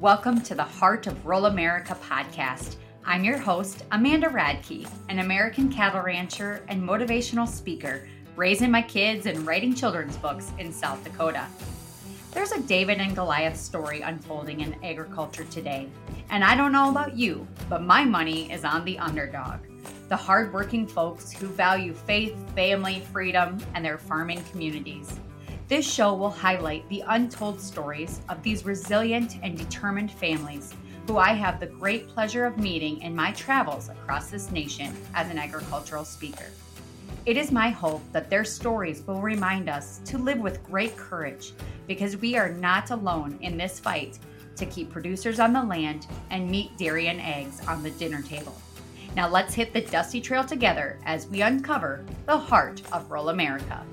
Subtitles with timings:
[0.00, 2.76] Welcome to the Heart of Rural America podcast.
[3.06, 8.06] I'm your host, Amanda Radke, an American cattle rancher and motivational speaker,
[8.36, 11.46] raising my kids and writing children's books in South Dakota.
[12.32, 15.88] There's a David and Goliath story unfolding in agriculture today.
[16.28, 19.60] And I don't know about you, but my money is on the underdog
[20.08, 25.18] the hardworking folks who value faith, family, freedom, and their farming communities.
[25.68, 30.72] This show will highlight the untold stories of these resilient and determined families
[31.08, 35.28] who I have the great pleasure of meeting in my travels across this nation as
[35.28, 36.44] an agricultural speaker.
[37.24, 41.52] It is my hope that their stories will remind us to live with great courage
[41.88, 44.20] because we are not alone in this fight
[44.54, 48.56] to keep producers on the land and meat, dairy, and eggs on the dinner table.
[49.16, 53.84] Now let's hit the dusty trail together as we uncover the heart of rural America.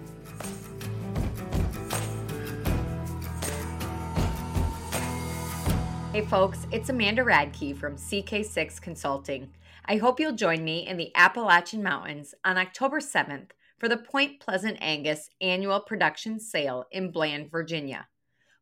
[6.14, 9.50] Hey folks, it's Amanda Radke from CK6 Consulting.
[9.86, 14.40] I hope you'll join me in the Appalachian Mountains on October 7th for the Point
[14.40, 18.08] Pleasant Angus annual production sale in Bland, Virginia.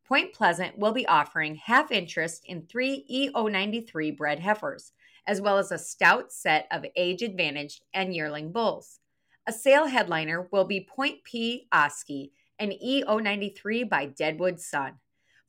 [0.07, 4.93] Point Pleasant will be offering half interest in three EO93 bred heifers
[5.27, 9.01] as well as a stout set of age advantaged and yearling bulls.
[9.45, 11.67] A sale headliner will be Point P.
[11.73, 14.93] Oski, an E093 by Deadwood Sun.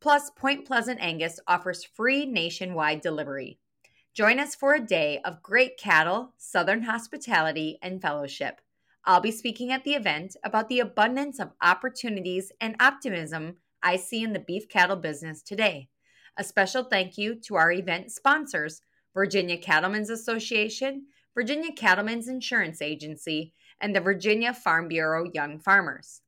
[0.03, 3.61] Plus, Point Pleasant Angus offers free nationwide delivery.
[4.15, 8.61] Join us for a day of great cattle, southern hospitality, and fellowship.
[9.05, 14.25] I'll be speaking at the event about the abundance of opportunities and optimism I see
[14.25, 15.89] in the beef cattle business today.
[16.37, 18.83] A special thank you to our event sponsors
[19.15, 26.22] Virginia Cattlemen's Association, Virginia Cattlemen's Insurance Agency, and the Virginia Farm Bureau Young Farmers.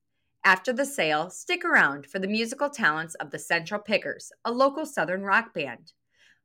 [0.46, 4.84] After the sale, stick around for the musical talents of the Central Pickers, a local
[4.84, 5.92] Southern rock band.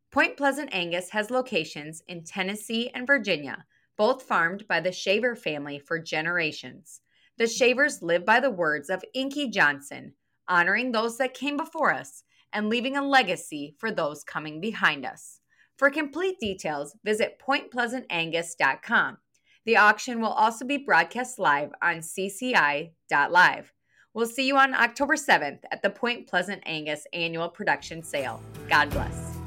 [0.10, 3.66] Point Pleasant Angus has locations in Tennessee and Virginia,
[3.98, 7.02] both farmed by the Shaver family for generations.
[7.38, 10.14] The Shavers live by the words of Inky Johnson,
[10.48, 12.24] honoring those that came before us
[12.54, 15.42] and leaving a legacy for those coming behind us.
[15.78, 19.18] For complete details, visit pointpleasantangus.com.
[19.66, 23.74] The auction will also be broadcast live on cci.live.
[24.14, 28.42] We'll see you on October 7th at the Point Pleasant Angus annual production sale.
[28.68, 29.38] God bless.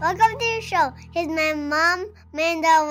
[0.00, 0.92] Welcome to the show.
[1.12, 2.86] Here's my mom, Manda.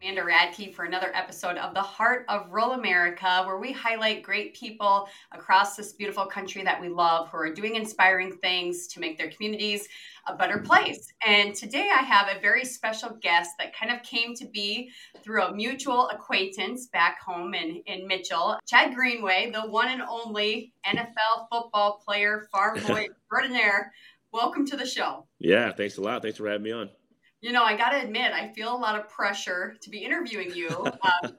[0.00, 4.54] Amanda Radke for another episode of The Heart of Rural America, where we highlight great
[4.54, 9.18] people across this beautiful country that we love who are doing inspiring things to make
[9.18, 9.88] their communities
[10.28, 11.12] a better place.
[11.26, 14.92] And today I have a very special guest that kind of came to be
[15.24, 18.56] through a mutual acquaintance back home in, in Mitchell.
[18.68, 23.92] Chad Greenway, the one and only NFL football player, farm boy extraordinaire.
[24.32, 25.26] Welcome to the show.
[25.40, 26.22] Yeah, thanks a lot.
[26.22, 26.88] Thanks for having me on
[27.40, 30.54] you know, I got to admit, I feel a lot of pressure to be interviewing
[30.54, 31.32] you um,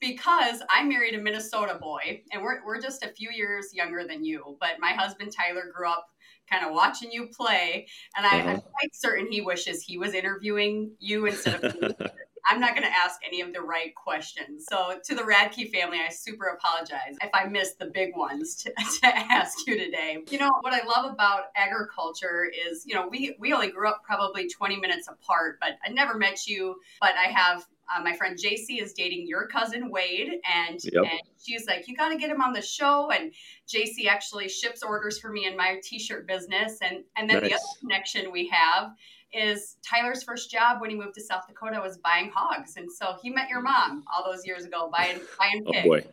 [0.00, 4.24] because I married a Minnesota boy and we're, we're just a few years younger than
[4.24, 4.56] you.
[4.60, 6.08] But my husband, Tyler, grew up
[6.50, 7.86] kind of watching you play.
[8.16, 8.60] And I, am uh-huh.
[8.60, 11.88] quite certain he wishes he was interviewing you instead of me.
[12.48, 14.64] I'm not going to ask any of the right questions.
[14.70, 18.72] So, to the Radke family, I super apologize if I missed the big ones to,
[19.00, 20.18] to ask you today.
[20.30, 24.02] You know, what I love about agriculture is, you know, we, we only grew up
[24.02, 26.76] probably 20 minutes apart, but I never met you.
[27.00, 31.04] But I have uh, my friend JC is dating your cousin Wade, and, yep.
[31.10, 33.10] and she's like, you got to get him on the show.
[33.10, 33.32] And
[33.66, 37.50] JC actually ships orders for me in my t-shirt business, and and then nice.
[37.50, 38.90] the other connection we have
[39.32, 43.16] is Tyler's first job when he moved to South Dakota was buying hogs, and so
[43.22, 45.84] he met your mom all those years ago buying buying oh, pigs.
[45.84, 46.04] Oh boy.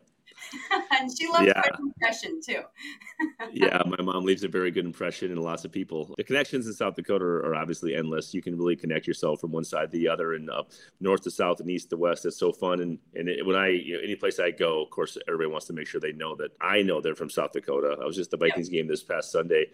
[0.91, 1.61] and she left yeah.
[1.61, 2.61] quite impression too.
[3.51, 6.13] yeah, my mom leaves a very good impression in lots of people.
[6.17, 8.33] The connections in South Dakota are, are obviously endless.
[8.33, 10.63] You can really connect yourself from one side to the other, and uh,
[10.99, 12.25] north to south and east to west.
[12.25, 12.81] It's so fun.
[12.81, 15.67] And and it, when I you know, any place I go, of course, everybody wants
[15.67, 17.97] to make sure they know that I know they're from South Dakota.
[18.01, 19.67] I was just the Vikings game this past Sunday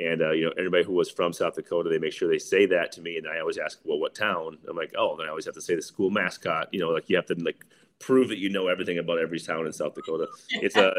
[0.00, 2.66] and uh, you know, anybody who was from South Dakota, they make sure they say
[2.66, 3.16] that to me.
[3.16, 4.58] And I always ask, well, what town?
[4.68, 6.68] I'm like, oh, then I always have to say the school mascot.
[6.72, 7.64] You know, like you have to like
[7.98, 10.28] prove that you know everything about every town in South Dakota.
[10.62, 10.92] It's a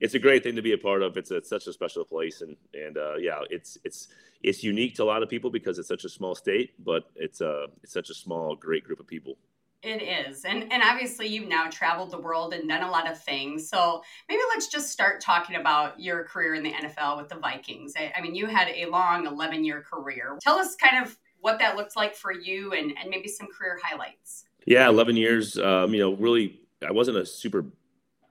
[0.00, 1.16] it's a great thing to be a part of.
[1.16, 4.08] It's, a, it's such a special place, and and uh, yeah, it's it's
[4.42, 7.40] it's unique to a lot of people because it's such a small state, but it's
[7.40, 9.36] a uh, it's such a small, great group of people.
[9.82, 10.44] It is.
[10.44, 13.68] And and obviously you've now traveled the world and done a lot of things.
[13.68, 17.94] So maybe let's just start talking about your career in the NFL with the Vikings.
[17.96, 20.36] I, I mean, you had a long 11 year career.
[20.42, 23.78] Tell us kind of what that looked like for you and, and maybe some career
[23.82, 24.44] highlights.
[24.70, 25.58] Yeah, 11 years.
[25.58, 27.64] Um, you know, really, I wasn't a super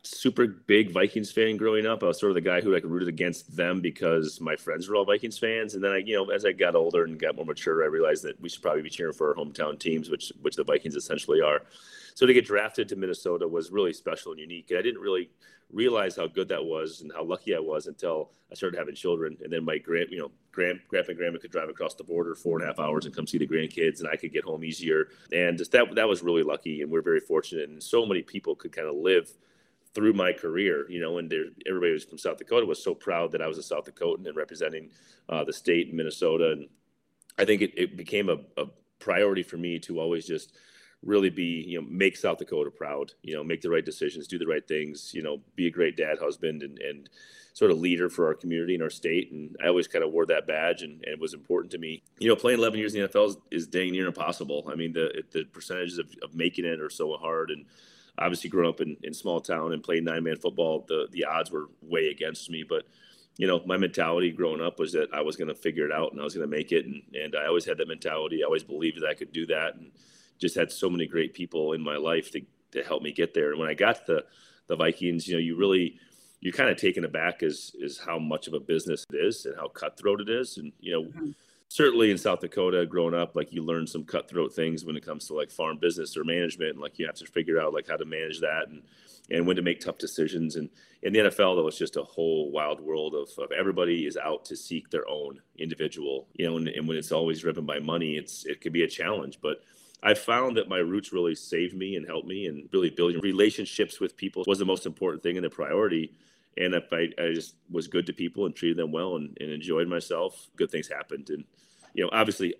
[0.03, 2.01] super big Vikings fan growing up.
[2.01, 4.95] I was sort of the guy who like rooted against them because my friends were
[4.95, 5.75] all Vikings fans.
[5.75, 8.23] And then I, you know, as I got older and got more mature, I realized
[8.23, 11.41] that we should probably be cheering for our hometown teams, which which the Vikings essentially
[11.41, 11.63] are.
[12.19, 14.71] So to get drafted to Minnesota was really special and unique.
[14.71, 15.29] And I didn't really
[15.71, 19.37] realize how good that was and how lucky I was until I started having children.
[19.41, 22.35] And then my grand, you know, grand, grandpa and grandma could drive across the border
[22.35, 24.65] four and a half hours and come see the grandkids, and I could get home
[24.65, 25.07] easier.
[25.31, 27.69] And just that that was really lucky, and we're very fortunate.
[27.69, 29.31] And so many people could kind of live
[29.93, 33.31] through my career, you know, and there, everybody was from South Dakota was so proud
[33.31, 34.89] that I was a South Dakotan and representing
[35.29, 36.51] uh, the state in Minnesota.
[36.51, 36.67] And
[37.37, 38.65] I think it, it became a, a,
[38.99, 40.57] priority for me to always just
[41.03, 44.37] really be, you know, make South Dakota proud, you know, make the right decisions, do
[44.37, 47.09] the right things, you know, be a great dad, husband, and, and
[47.53, 49.31] sort of leader for our community and our state.
[49.31, 52.03] And I always kind of wore that badge and, and it was important to me.
[52.19, 54.69] You know, playing 11 years in the NFL is, is dang near impossible.
[54.71, 57.49] I mean, the, the percentages of, of making it are so hard.
[57.49, 57.65] And,
[58.19, 61.49] obviously growing up in, in small town and playing nine man football, the, the odds
[61.49, 62.63] were way against me.
[62.67, 62.83] But,
[63.37, 66.11] you know, my mentality growing up was that I was going to figure it out
[66.11, 66.85] and I was going to make it.
[66.85, 68.43] And, and I always had that mentality.
[68.43, 69.91] I always believed that I could do that and
[70.39, 72.41] just had so many great people in my life to,
[72.71, 73.51] to help me get there.
[73.51, 74.25] And when I got the,
[74.67, 75.99] the Vikings, you know, you really,
[76.39, 79.55] you're kind of taken aback as, is how much of a business it is and
[79.55, 80.57] how cutthroat it is.
[80.57, 81.31] And, you know, mm-hmm
[81.69, 85.27] certainly in South Dakota, growing up, like you learn some cutthroat things when it comes
[85.27, 87.95] to like farm business or management, and like you have to figure out like how
[87.95, 88.81] to manage that and
[89.31, 90.55] and when to make tough decisions.
[90.55, 90.69] And
[91.03, 94.43] in the NFL, though, it's just a whole wild world of, of everybody is out
[94.45, 98.17] to seek their own individual, you know, and, and when it's always driven by money,
[98.17, 99.61] it's it can be a challenge, but.
[100.01, 103.99] I found that my roots really saved me and helped me, and really building relationships
[103.99, 106.13] with people was the most important thing and the priority
[106.59, 109.49] and if I, I just was good to people and treated them well and, and
[109.49, 111.29] enjoyed myself, good things happened.
[111.29, 111.45] And
[111.93, 112.53] you know, obviously,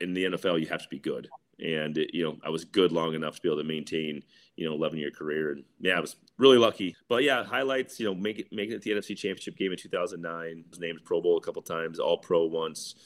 [0.00, 1.28] in the NFL, you have to be good.
[1.60, 4.24] And it, you know, I was good long enough to be able to maintain,
[4.56, 5.52] you know, 11 year career.
[5.52, 6.96] And yeah, I was really lucky.
[7.08, 10.64] But yeah, highlights, you know, make it making it the NFC Championship game in 2009.
[10.68, 12.96] Was named Pro Bowl a couple times, All Pro once.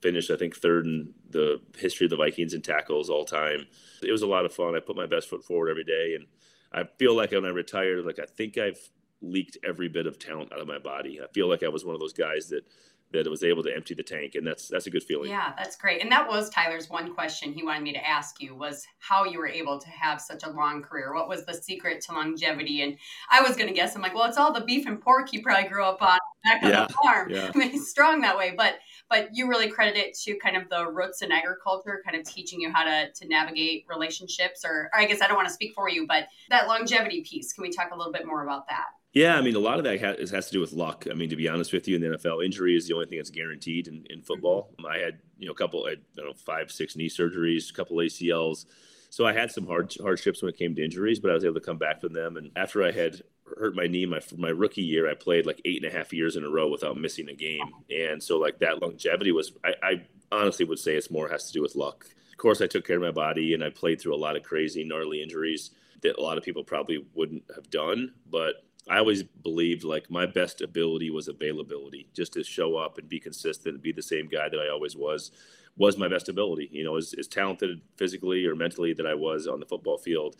[0.00, 3.66] Finished, I think, third in the history of the Vikings in tackles all time.
[4.02, 4.76] It was a lot of fun.
[4.76, 6.26] I put my best foot forward every day, and
[6.72, 8.78] I feel like when I retired, like I think I've
[9.20, 11.20] leaked every bit of talent out of my body.
[11.20, 12.64] I feel like I was one of those guys that
[13.12, 15.76] that was able to empty the tank and that's that's a good feeling yeah that's
[15.76, 19.24] great and that was tyler's one question he wanted me to ask you was how
[19.24, 22.82] you were able to have such a long career what was the secret to longevity
[22.82, 22.96] and
[23.30, 25.42] i was going to guess i'm like well it's all the beef and pork you
[25.42, 27.50] probably grew up on back on yeah, the farm yeah.
[27.54, 28.74] I mean, strong that way but
[29.08, 32.60] but you really credit it to kind of the roots in agriculture kind of teaching
[32.60, 35.72] you how to to navigate relationships or, or i guess i don't want to speak
[35.74, 38.86] for you but that longevity piece can we talk a little bit more about that
[39.14, 41.06] yeah, I mean, a lot of that has, has to do with luck.
[41.10, 43.18] I mean, to be honest with you, in the NFL, injury is the only thing
[43.18, 44.74] that's guaranteed in, in football.
[44.78, 44.86] Mm-hmm.
[44.86, 47.96] I had, you know, a couple, I don't know, five, six knee surgeries, a couple
[47.96, 48.66] ACLs.
[49.10, 51.54] So I had some hard hardships when it came to injuries, but I was able
[51.54, 52.36] to come back from them.
[52.36, 53.22] And after I had
[53.56, 56.36] hurt my knee my my rookie year, I played like eight and a half years
[56.36, 57.72] in a row without missing a game.
[57.90, 60.02] And so like that longevity was, I, I
[60.32, 62.06] honestly would say it's more has to do with luck.
[62.30, 64.42] Of course, I took care of my body and I played through a lot of
[64.42, 65.70] crazy, gnarly injuries
[66.02, 70.24] that a lot of people probably wouldn't have done, but I always believed like my
[70.24, 74.28] best ability was availability, just to show up and be consistent and be the same
[74.28, 75.32] guy that I always was,
[75.76, 76.68] was my best ability.
[76.72, 80.36] You know, as, as talented physically or mentally that I was on the football field,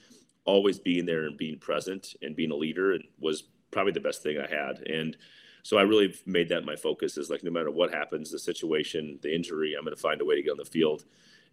[0.49, 4.39] always being there and being present and being a leader was probably the best thing
[4.39, 4.79] I had.
[4.89, 5.15] And
[5.62, 9.19] so I really made that my focus is like no matter what happens, the situation,
[9.20, 11.05] the injury, I'm going to find a way to get on the field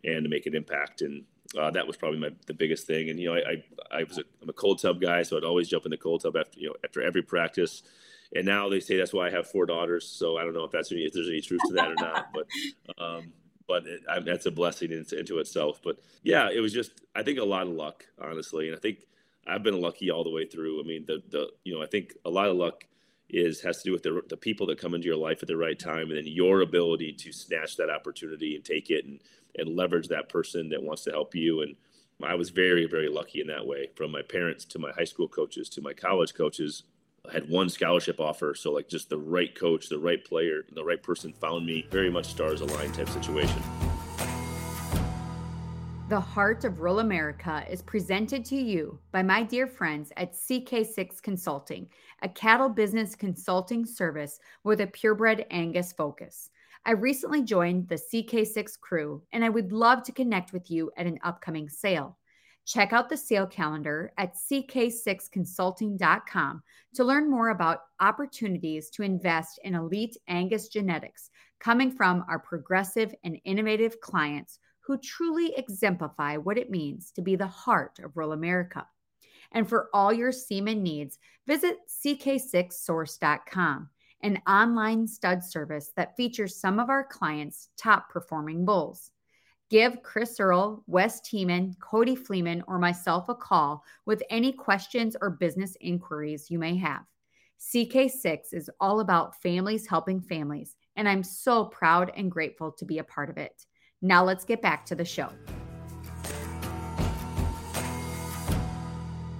[0.05, 1.01] and to make an impact.
[1.01, 1.25] And
[1.59, 3.09] uh, that was probably my the biggest thing.
[3.09, 5.43] And you know, I I, I was a, I'm a cold tub guy, so I'd
[5.43, 7.83] always jump in the cold tub after you know after every practice.
[8.33, 10.07] And now they say that's why I have four daughters.
[10.07, 12.27] So I don't know if that's any, if there's any truth to that or not,
[12.33, 12.47] but
[12.97, 13.33] um,
[13.67, 15.79] but it, I, that's a blessing into, into itself.
[15.83, 18.99] But yeah, it was just I think a lot of luck, honestly, and I think
[19.47, 20.81] I've been lucky all the way through.
[20.81, 22.85] I mean, the the you know I think a lot of luck
[23.29, 25.57] is has to do with the, the people that come into your life at the
[25.57, 29.19] right time and then your ability to snatch that opportunity and take it and,
[29.57, 31.75] and leverage that person that wants to help you and
[32.23, 35.27] i was very very lucky in that way from my parents to my high school
[35.27, 36.83] coaches to my college coaches
[37.31, 41.01] Had one scholarship offer so like just the right coach the right player the right
[41.01, 43.61] person found me very much stars aligned type situation
[46.07, 51.19] the Heart of Rural America is presented to you by my dear friends at CK6
[51.23, 51.89] Consulting,
[52.21, 56.51] a cattle business consulting service with a purebred Angus focus.
[56.85, 61.07] I recently joined the CK6 crew and I would love to connect with you at
[61.07, 62.19] an upcoming sale.
[62.65, 66.63] Check out the sale calendar at ck6consulting.com
[66.95, 71.29] to learn more about opportunities to invest in elite Angus genetics
[71.59, 77.35] coming from our progressive and innovative clients who truly exemplify what it means to be
[77.35, 78.87] the heart of rural America.
[79.51, 83.89] And for all your semen needs, visit ck6source.com,
[84.21, 89.11] an online stud service that features some of our clients' top performing bulls.
[89.71, 95.31] Give Chris Earl, Wes Teeman, Cody Fleeman, or myself a call with any questions or
[95.31, 97.01] business inquiries you may have.
[97.59, 102.99] CK6 is all about families helping families, and I'm so proud and grateful to be
[102.99, 103.65] a part of it.
[104.03, 105.29] Now let's get back to the show.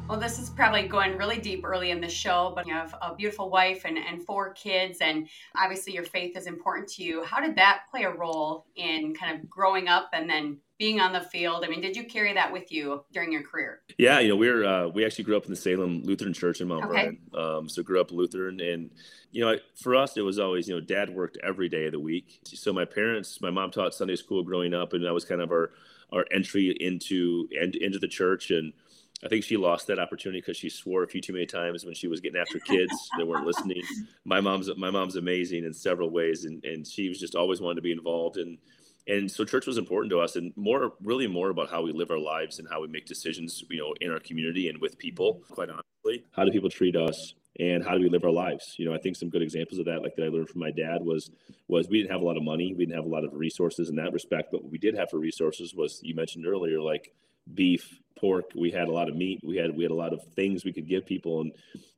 [0.08, 3.16] Well, this is probably going really deep early in the show, but you have a
[3.16, 7.24] beautiful wife and, and four kids, and obviously your faith is important to you.
[7.24, 11.12] How did that play a role in kind of growing up and then being on
[11.12, 11.66] the field?
[11.66, 13.82] I mean, did you carry that with you during your career?
[13.98, 16.62] Yeah, you know, we are uh, we actually grew up in the Salem Lutheran Church
[16.62, 17.18] in Mount okay.
[17.34, 17.58] Vernon.
[17.58, 18.92] Um, so grew up Lutheran, and
[19.32, 22.00] you know, for us, it was always you know, Dad worked every day of the
[22.00, 22.42] week.
[22.46, 25.50] So my parents, my mom taught Sunday school growing up, and that was kind of
[25.50, 25.72] our
[26.14, 28.72] our entry into and into the church and
[29.24, 31.96] I think she lost that opportunity because she swore a few too many times when
[31.96, 33.82] she was getting after kids that weren't listening.
[34.26, 37.76] My mom's my mom's amazing in several ways, and and she was just always wanted
[37.76, 38.58] to be involved, and
[39.08, 42.12] and so church was important to us, and more really more about how we live
[42.12, 45.42] our lives and how we make decisions, you know, in our community and with people.
[45.50, 47.36] Quite honestly, how do people treat us?
[47.60, 49.86] and how do we live our lives you know i think some good examples of
[49.86, 51.32] that like that i learned from my dad was
[51.68, 53.90] was we didn't have a lot of money we didn't have a lot of resources
[53.90, 57.14] in that respect but what we did have for resources was you mentioned earlier like
[57.54, 58.46] beef, pork.
[58.56, 59.42] We had a lot of meat.
[59.44, 61.52] We had we had a lot of things we could give people, and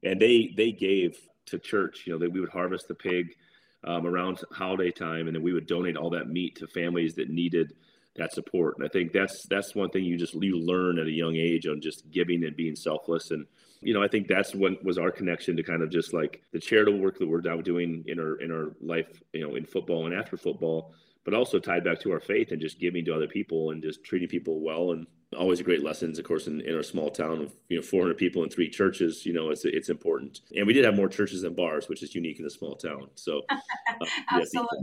[0.03, 2.03] and they they gave to church.
[2.05, 3.35] You know that we would harvest the pig
[3.83, 7.29] um, around holiday time, and then we would donate all that meat to families that
[7.29, 7.73] needed
[8.15, 8.75] that support.
[8.77, 11.67] And I think that's that's one thing you just you learn at a young age
[11.67, 13.31] on just giving and being selfless.
[13.31, 13.45] And
[13.81, 16.59] you know I think that's what was our connection to kind of just like the
[16.59, 20.05] charitable work that we're now doing in our in our life, you know, in football
[20.05, 23.27] and after football but also tied back to our faith and just giving to other
[23.27, 25.05] people and just treating people well and
[25.37, 28.43] always great lessons of course in, in our small town of you know 400 people
[28.43, 30.41] in three churches you know it's it's important.
[30.55, 33.09] And we did have more churches than bars which is unique in a small town.
[33.15, 33.57] So uh,
[34.31, 34.79] absolutely.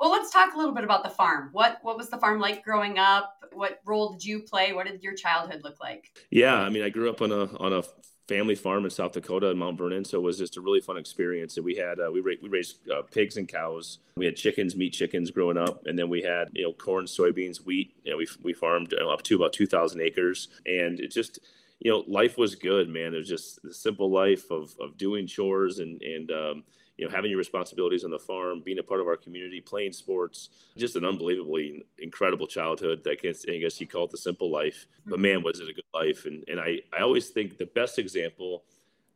[0.00, 1.50] well let's talk a little bit about the farm.
[1.52, 3.36] What what was the farm like growing up?
[3.52, 4.72] What role did you play?
[4.72, 6.10] What did your childhood look like?
[6.30, 7.82] Yeah i mean i grew up on a on a
[8.32, 10.06] family farm in South Dakota in Mount Vernon.
[10.06, 11.56] So it was just a really fun experience.
[11.58, 13.98] And we had uh, we, ra- we raised uh, pigs and cows.
[14.16, 17.58] We had chickens, meat chickens growing up, and then we had you know corn, soybeans,
[17.58, 17.94] wheat.
[18.04, 21.40] You know, we we farmed uh, up to about two thousand acres, and it just
[21.80, 23.12] you know life was good, man.
[23.12, 26.64] It was just the simple life of of doing chores and and um,
[26.98, 29.92] you know, having your responsibilities on the farm, being a part of our community, playing
[29.92, 33.06] sports, just an unbelievably incredible childhood.
[33.08, 35.72] I guess, I guess you call it the simple life, but man, was it a
[35.72, 36.26] good life.
[36.26, 38.64] And, and I, I always think the best example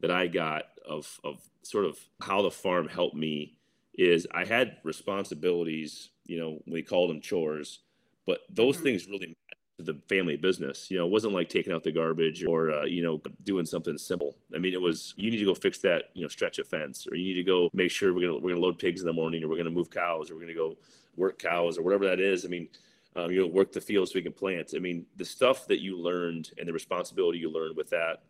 [0.00, 3.59] that I got of, of sort of how the farm helped me
[3.95, 7.80] is I had responsibilities, you know, we called them chores,
[8.26, 8.85] but those mm-hmm.
[8.85, 9.37] things really
[9.78, 10.90] the family business.
[10.90, 13.99] You know, it wasn't like taking out the garbage or uh, you know doing something
[13.99, 14.37] simple.
[14.54, 17.06] I mean, it was you need to go fix that you know stretch a fence,
[17.11, 19.12] or you need to go make sure we're gonna we're gonna load pigs in the
[19.12, 20.76] morning, or we're gonna move cows, or we're gonna go
[21.16, 22.45] work cows, or whatever that is.
[22.45, 22.68] I mean.
[23.14, 24.75] Um, you know, work the fields so we can plant.
[24.76, 28.25] I mean, the stuff that you learned and the responsibility you learned with that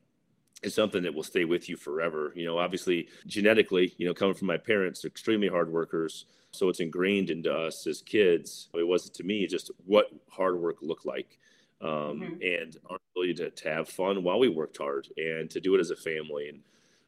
[0.62, 2.32] is something that will stay with you forever.
[2.34, 6.26] You know, obviously, genetically, you know, coming from my parents, extremely hard workers.
[6.50, 8.68] So it's ingrained into us as kids.
[8.74, 11.38] It wasn't to me just what hard work looked like.
[11.82, 12.34] Um, mm-hmm.
[12.40, 15.78] and our ability to, to have fun while we worked hard and to do it
[15.78, 16.48] as a family.
[16.48, 16.60] And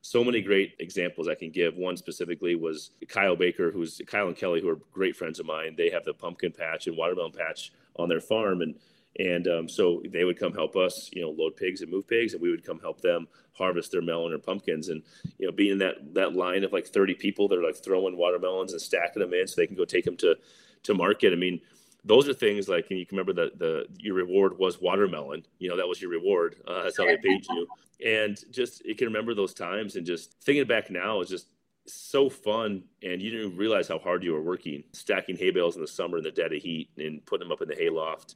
[0.03, 1.77] so many great examples I can give.
[1.77, 5.75] One specifically was Kyle Baker, who's Kyle and Kelly, who are great friends of mine.
[5.75, 8.61] They have the pumpkin patch and watermelon patch on their farm.
[8.61, 8.75] And
[9.19, 12.35] and um, so they would come help us, you know, load pigs and move pigs,
[12.35, 14.89] and we would come help them harvest their melon or pumpkins.
[14.89, 15.03] And
[15.39, 18.17] you know, being in that that line of like 30 people that are like throwing
[18.17, 20.37] watermelons and stacking them in so they can go take them to
[20.85, 21.33] to market.
[21.33, 21.61] I mean,
[22.05, 25.45] those are things like, and you can remember that the your reward was watermelon.
[25.59, 26.57] You know, that was your reward.
[26.67, 27.67] Uh, that's how they paid you.
[28.07, 31.49] And just you can remember those times, and just thinking back now is just
[31.91, 35.81] so fun and you didn't realize how hard you were working stacking hay bales in
[35.81, 38.35] the summer in the dead of heat and putting them up in the hay loft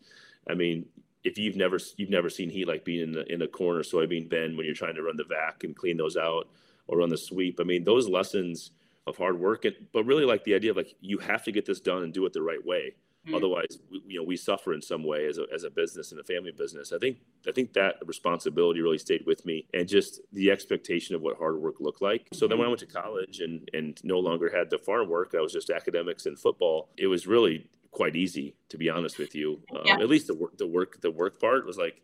[0.48, 0.86] I mean,
[1.24, 4.28] if you've never you've never seen heat like being in the in a corner soybean
[4.28, 6.48] bin when you're trying to run the vac and clean those out
[6.88, 7.58] or run the sweep.
[7.60, 8.72] I mean, those lessons
[9.06, 11.66] of hard work, and, but really like the idea of like you have to get
[11.66, 12.94] this done and do it the right way.
[13.26, 13.36] Mm-hmm.
[13.36, 16.20] Otherwise, we, you know, we suffer in some way as a, as a business and
[16.20, 16.92] a family business.
[16.92, 21.22] I think I think that responsibility really stayed with me, and just the expectation of
[21.22, 22.26] what hard work looked like.
[22.32, 25.34] So then when I went to college and and no longer had the farm work,
[25.36, 26.88] I was just academics and football.
[26.96, 29.60] It was really quite easy, to be honest with you.
[29.70, 29.94] Um, yeah.
[30.00, 32.02] At least the work, the work, the work part was like,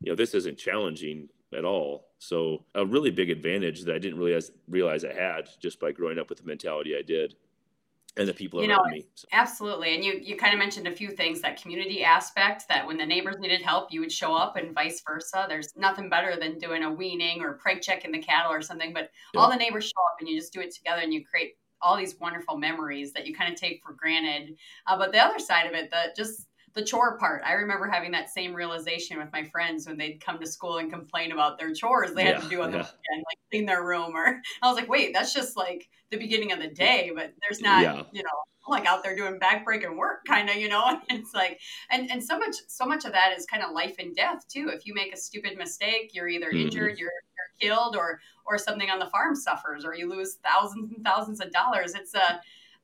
[0.00, 2.06] you know, this isn't challenging at all.
[2.18, 6.18] So a really big advantage that I didn't realize realize I had just by growing
[6.18, 7.34] up with the mentality I did.
[8.16, 9.06] and the people You around know, me.
[9.16, 9.94] So, Absolutely.
[9.94, 13.04] And you, you kind of mentioned a few things that community aspect that when the
[13.06, 15.46] neighbors needed help, you would show up and vice versa.
[15.48, 19.10] There's nothing better than doing a weaning or preg checking the cattle or something, but
[19.36, 21.96] all the neighbors show up and you just do it together and you create all
[21.96, 24.56] these wonderful memories that you kind of take for granted.
[24.88, 28.10] Uh, but the other side of it, the just the chore part, I remember having
[28.12, 31.72] that same realization with my friends when they'd come to school and complain about their
[31.72, 34.16] chores they had to do on the weekend, like clean their room.
[34.16, 37.60] Or I was like, wait, that's just like the beginning of the day, but there's
[37.60, 38.02] not, Yeah.
[38.12, 38.28] you know,
[38.66, 41.60] like out there doing backbreaking work kind of you know and it's like
[41.90, 44.70] and and so much so much of that is kind of life and death too
[44.72, 46.62] if you make a stupid mistake you're either Mhm.
[46.62, 47.10] injured you're
[47.60, 51.50] killed or or something on the farm suffers or you lose thousands and thousands of
[51.52, 51.94] dollars.
[51.94, 52.40] It's a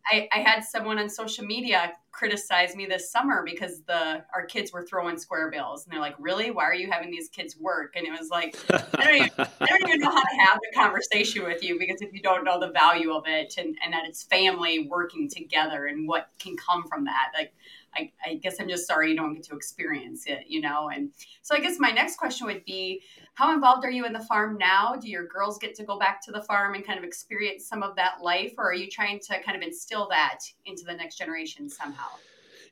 [0.07, 4.73] I, I had someone on social media criticize me this summer because the our kids
[4.73, 7.95] were throwing square bills and they're like really why are you having these kids work
[7.97, 10.75] and it was like I don't even, I don't even know how to have the
[10.75, 14.05] conversation with you because if you don't know the value of it and, and that
[14.07, 17.52] it's family working together and what can come from that, like
[17.95, 20.90] I, I guess I'm just sorry you don't get to experience it, you know?
[20.95, 21.11] And
[21.43, 23.02] so I guess my next question would be
[23.35, 24.97] how involved are you in the farm now?
[25.00, 27.83] Do your girls get to go back to the farm and kind of experience some
[27.83, 31.17] of that life, or are you trying to kind of instill that into the next
[31.17, 32.00] generation somehow?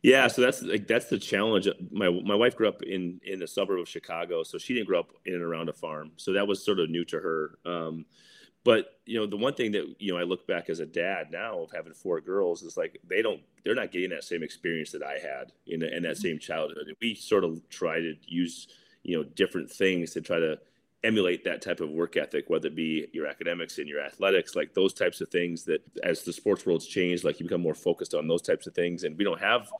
[0.02, 1.68] Yeah, so that's like that's the challenge.
[1.90, 5.00] My my wife grew up in in a suburb of Chicago, so she didn't grow
[5.00, 6.12] up in and around a farm.
[6.16, 7.58] So that was sort of new to her.
[7.64, 8.06] Um,
[8.64, 11.30] but you know, the one thing that you know I look back as a dad
[11.32, 14.92] now of having four girls is like they don't they're not getting that same experience
[14.92, 16.94] that I had in in that same childhood.
[17.00, 18.68] We sort of try to use
[19.02, 20.58] you know different things to try to
[21.04, 24.74] emulate that type of work ethic, whether it be your academics and your athletics, like
[24.74, 28.14] those types of things that as the sports world's changed, like you become more focused
[28.14, 29.04] on those types of things.
[29.04, 29.70] And we don't have,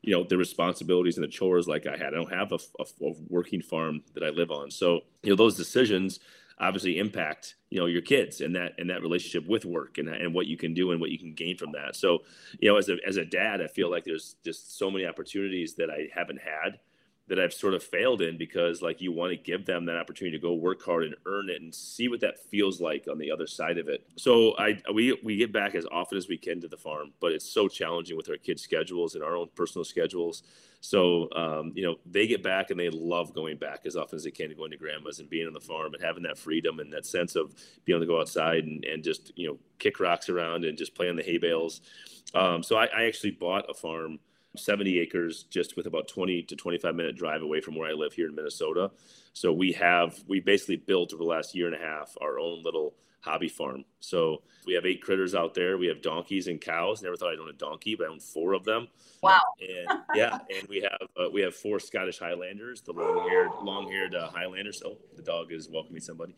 [0.00, 2.08] you know, the responsibilities and the chores like I had.
[2.08, 4.70] I don't have a, a, a working farm that I live on.
[4.70, 6.20] So, you know, those decisions
[6.58, 10.32] obviously impact, you know, your kids and that, and that relationship with work and, and
[10.32, 11.96] what you can do and what you can gain from that.
[11.96, 12.20] So,
[12.60, 15.74] you know, as a, as a dad, I feel like there's just so many opportunities
[15.74, 16.78] that I haven't had
[17.28, 20.36] that I've sort of failed in because like you want to give them that opportunity
[20.36, 23.30] to go work hard and earn it and see what that feels like on the
[23.30, 24.04] other side of it.
[24.16, 27.32] So I we we get back as often as we can to the farm, but
[27.32, 30.42] it's so challenging with our kids' schedules and our own personal schedules.
[30.80, 34.24] So um, you know they get back and they love going back as often as
[34.24, 36.80] they can to going to grandma's and being on the farm and having that freedom
[36.80, 37.54] and that sense of
[37.84, 40.94] being able to go outside and, and just you know kick rocks around and just
[40.94, 41.82] play on the hay bales.
[42.34, 44.18] Um, so I, I actually bought a farm
[44.56, 48.12] 70 acres just with about 20 to 25 minute drive away from where I live
[48.12, 48.90] here in Minnesota.
[49.32, 52.62] So we have we basically built over the last year and a half our own
[52.62, 53.84] little hobby farm.
[54.00, 55.78] So we have eight critters out there.
[55.78, 57.02] We have donkeys and cows.
[57.02, 58.88] Never thought I'd own a donkey, but I own four of them.
[59.22, 59.40] Wow.
[59.60, 64.28] And yeah, and we have uh, we have four Scottish Highlanders, the long-haired long-haired uh,
[64.30, 64.82] Highlanders.
[64.84, 66.34] Oh, the dog is welcoming somebody.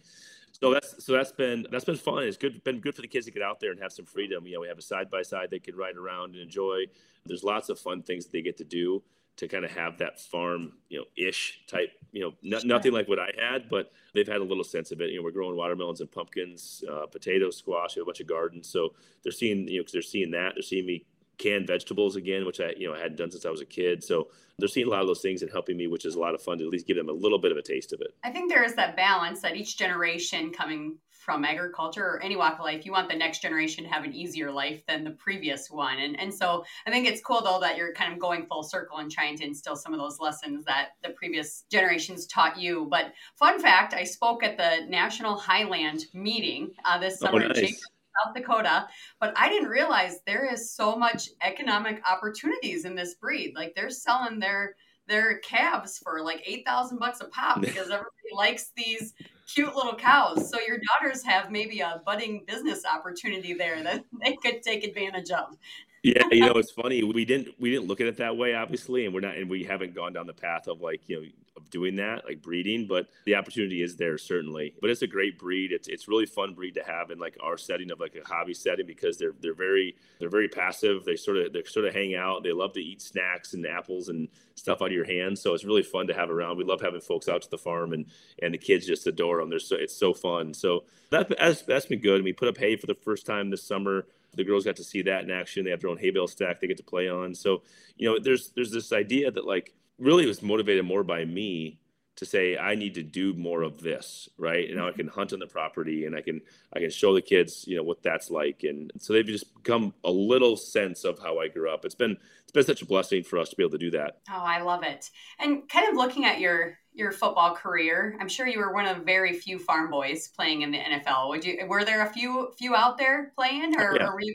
[0.61, 2.23] So that's so that's been that's been fun.
[2.23, 4.47] It's good been good for the kids to get out there and have some freedom.
[4.47, 6.85] You know, we have a side by side they can ride around and enjoy.
[7.27, 9.03] There's lots of fun things that they get to do
[9.37, 11.91] to kind of have that farm, you know, ish type.
[12.13, 12.69] You know, no, Sure.
[12.69, 15.11] nothing like what I had, but they've had a little sense of it.
[15.11, 18.29] You know, we're growing watermelons and pumpkins, uh, potatoes, squash, we have a bunch of
[18.29, 18.69] gardens.
[18.69, 21.05] So they're seeing you know 'cause they're seeing that they're seeing me
[21.39, 24.03] can vegetables again, which I you know I hadn't done since I was a kid.
[24.05, 26.35] So they're seeing a lot of those things and helping me, which is a lot
[26.35, 28.15] of fun to at least give them a little bit of a taste of it.
[28.23, 32.59] I think there is that balance that each generation coming from agriculture or any walk
[32.59, 35.71] of life, you want the next generation to have an easier life than the previous
[35.71, 35.99] one.
[35.99, 38.99] And and so I think it's cool though that you're kind of going full circle
[38.99, 42.87] and trying to instill some of those lessons that the previous generations taught you.
[42.91, 47.49] But fun fact, I spoke at the National Highland meeting uh, this Oh, summer in
[47.49, 47.83] nice.
[48.23, 48.87] South Dakota,
[49.21, 53.55] but I didn't realize there is so much economic opportunities in this breed.
[53.55, 58.11] Like they're selling their their calves for like eight thousand bucks a pop because everybody
[58.35, 59.15] likes these
[59.53, 60.51] cute little cows.
[60.51, 65.31] So your daughters have maybe a budding business opportunity there that they could take advantage
[65.31, 65.57] of.
[66.03, 67.03] Yeah, you know, it's funny.
[67.03, 69.65] We didn't we didn't look at it that way, obviously, and we're not and we
[69.65, 72.87] haven't gone down the path of like you know of doing that, like breeding.
[72.87, 74.75] But the opportunity is there certainly.
[74.81, 75.73] But it's a great breed.
[75.73, 78.55] It's it's really fun breed to have in like our setting of like a hobby
[78.55, 81.05] setting because they're they're very they're very passive.
[81.05, 82.43] They sort of they sort of hang out.
[82.43, 85.41] They love to eat snacks and apples and stuff out of your hands.
[85.41, 86.59] So it's really fun to have around.
[86.59, 88.07] We love having folks out to the farm and
[88.43, 89.51] and the kids just adore them.
[89.51, 90.55] They're so it's so fun.
[90.55, 92.25] So that that's, that's been good.
[92.25, 95.03] We put up hay for the first time this summer the girls got to see
[95.03, 95.65] that in action.
[95.65, 97.35] They have their own hay bale stack they get to play on.
[97.35, 97.63] So,
[97.97, 101.79] you know, there's there's this idea that like really was motivated more by me
[102.17, 104.69] to say I need to do more of this, right?
[104.69, 104.99] And now I mm-hmm.
[104.99, 106.41] can hunt on the property and I can
[106.73, 108.63] I can show the kids, you know, what that's like.
[108.63, 111.85] And so they've just become a little sense of how I grew up.
[111.85, 114.19] It's been it's been such a blessing for us to be able to do that.
[114.31, 115.11] Oh, I love it.
[115.41, 118.99] And kind of looking at your your football career, I'm sure you were one of
[118.99, 121.31] very few farm boys playing in the NFL.
[121.31, 124.07] Would you were there a few few out there playing or, Yeah.
[124.07, 124.35] or were you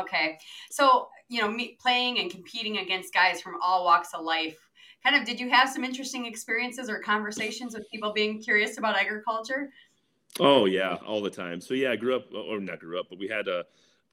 [0.00, 0.38] Okay.
[0.70, 4.56] So, you know, me playing and competing against guys from all walks of life,
[5.02, 8.96] kind of did you have some interesting experiences or conversations with people being curious about
[8.96, 9.70] agriculture?
[10.38, 11.60] Oh yeah, all the time.
[11.60, 13.62] So yeah, I grew up or not grew up, but we had uh,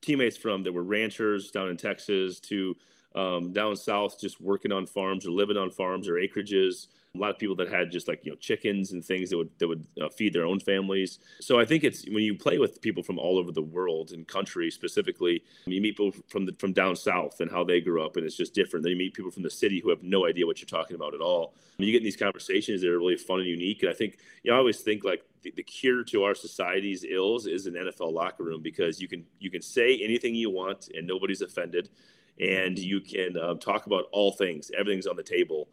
[0.01, 2.75] teammates from that were ranchers down in Texas to
[3.15, 7.29] um, down south, just working on farms or living on farms or acreages a lot
[7.29, 9.85] of people that had just like you know chickens and things that would that would
[10.01, 11.19] uh, feed their own families.
[11.39, 14.27] So I think it's when you play with people from all over the world and
[14.27, 18.17] country specifically, you meet people from the from down south and how they grew up,
[18.17, 18.83] and it's just different.
[18.83, 21.13] Then you meet people from the city who have no idea what you're talking about
[21.13, 21.53] at all.
[21.77, 23.83] you get in these conversations that are really fun and unique.
[23.83, 27.03] And I think you know I always think like the, the cure to our society's
[27.03, 30.89] ills is an NFL locker room because you can you can say anything you want
[30.95, 31.89] and nobody's offended
[32.39, 34.71] and you can um, talk about all things.
[34.75, 35.69] Everything's on the table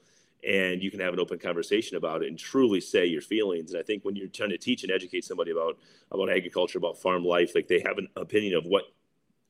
[0.47, 3.73] and you can have an open conversation about it and truly say your feelings.
[3.73, 5.79] And I think when you're trying to teach and educate somebody about
[6.11, 8.85] about agriculture, about farm life, like they have an opinion of what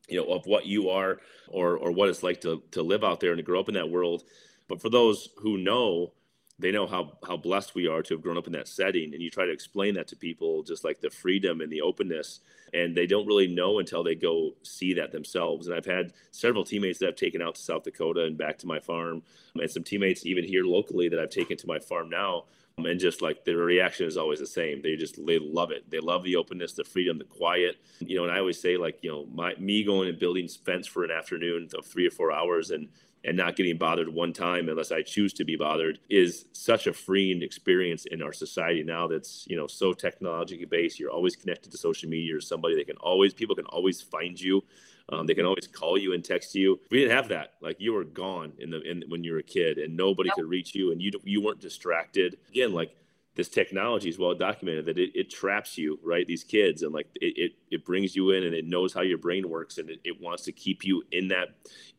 [0.08, 3.20] you know of what you are or or what it's like to to live out
[3.20, 4.24] there and to grow up in that world.
[4.68, 6.12] But for those who know,
[6.60, 9.22] they know how how blessed we are to have grown up in that setting and
[9.22, 12.40] you try to explain that to people just like the freedom and the openness
[12.72, 15.66] and they don't really know until they go see that themselves.
[15.66, 18.66] And i've had several teammates that i've taken out to south dakota and back to
[18.66, 19.22] my farm
[19.54, 22.44] and some teammates even here locally that i've taken to my farm now
[22.78, 24.80] and just like their reaction is always the same.
[24.82, 25.90] They just they love it.
[25.90, 27.76] They love the openness the freedom the quiet.
[28.00, 30.86] You know and i always say like you know my me going and building fence
[30.86, 32.88] for an afternoon of three or four hours and
[33.24, 36.92] and not getting bothered one time unless I choose to be bothered is such a
[36.92, 40.98] freeing experience in our society now that's you know so technology based.
[40.98, 42.36] You're always connected to social media.
[42.36, 44.62] Or somebody they can always people can always find you.
[45.08, 46.78] Um, they can always call you and text you.
[46.90, 47.54] We didn't have that.
[47.60, 50.36] Like you were gone in the in when you were a kid and nobody yep.
[50.36, 52.38] could reach you and you you weren't distracted.
[52.50, 52.94] Again like
[53.40, 57.06] this technology is well documented that it, it traps you right these kids and like
[57.14, 59.98] it, it, it brings you in and it knows how your brain works and it,
[60.04, 61.48] it wants to keep you in that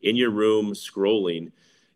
[0.02, 1.50] in your room scrolling.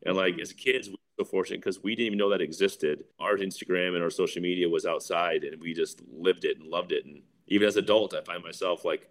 [0.04, 0.42] And like mm-hmm.
[0.42, 3.04] as kids we were so fortunate because we didn't even know that existed.
[3.20, 6.90] Our instagram and our social media was outside and we just lived it and loved
[6.90, 7.06] it.
[7.06, 9.08] And even as adult i find myself like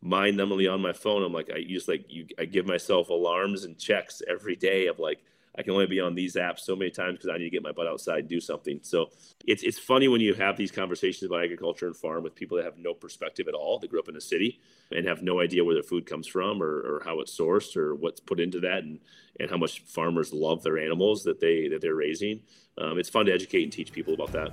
[0.00, 1.22] mind numbly on my phone.
[1.22, 4.98] I'm like i use like you i give myself alarms and checks every day of
[4.98, 5.22] like
[5.58, 7.62] I can only be on these apps so many times because I need to get
[7.62, 8.80] my butt outside and do something.
[8.82, 9.10] So
[9.46, 12.64] it's it's funny when you have these conversations about agriculture and farm with people that
[12.64, 13.78] have no perspective at all.
[13.78, 14.60] They grew up in a city
[14.92, 17.94] and have no idea where their food comes from or, or how it's sourced or
[17.94, 19.00] what's put into that and,
[19.40, 22.42] and how much farmers love their animals that they that they're raising.
[22.78, 24.52] Um, it's fun to educate and teach people about that.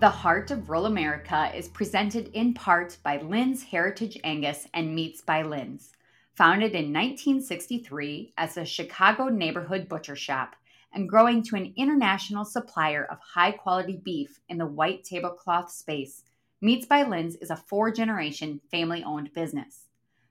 [0.00, 5.20] The Heart of Rural America is presented in part by Linz Heritage Angus and Meats
[5.20, 5.90] by Linz.
[6.38, 10.54] Founded in 1963 as a Chicago neighborhood butcher shop
[10.94, 16.22] and growing to an international supplier of high quality beef in the white tablecloth space,
[16.60, 19.86] Meats by Linz is a four generation family owned business.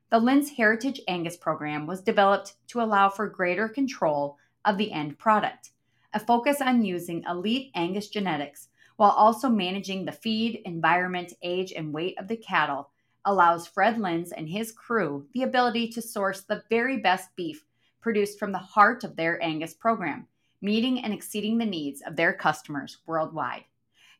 [0.09, 5.19] The Linz Heritage Angus program was developed to allow for greater control of the end
[5.19, 5.71] product,
[6.13, 11.93] a focus on using elite Angus genetics while also managing the feed, environment, age, and
[11.93, 12.91] weight of the cattle
[13.27, 17.63] allows Fred Linz and his crew the ability to source the very best beef
[18.01, 20.25] produced from the heart of their Angus program,
[20.61, 23.65] meeting and exceeding the needs of their customers worldwide.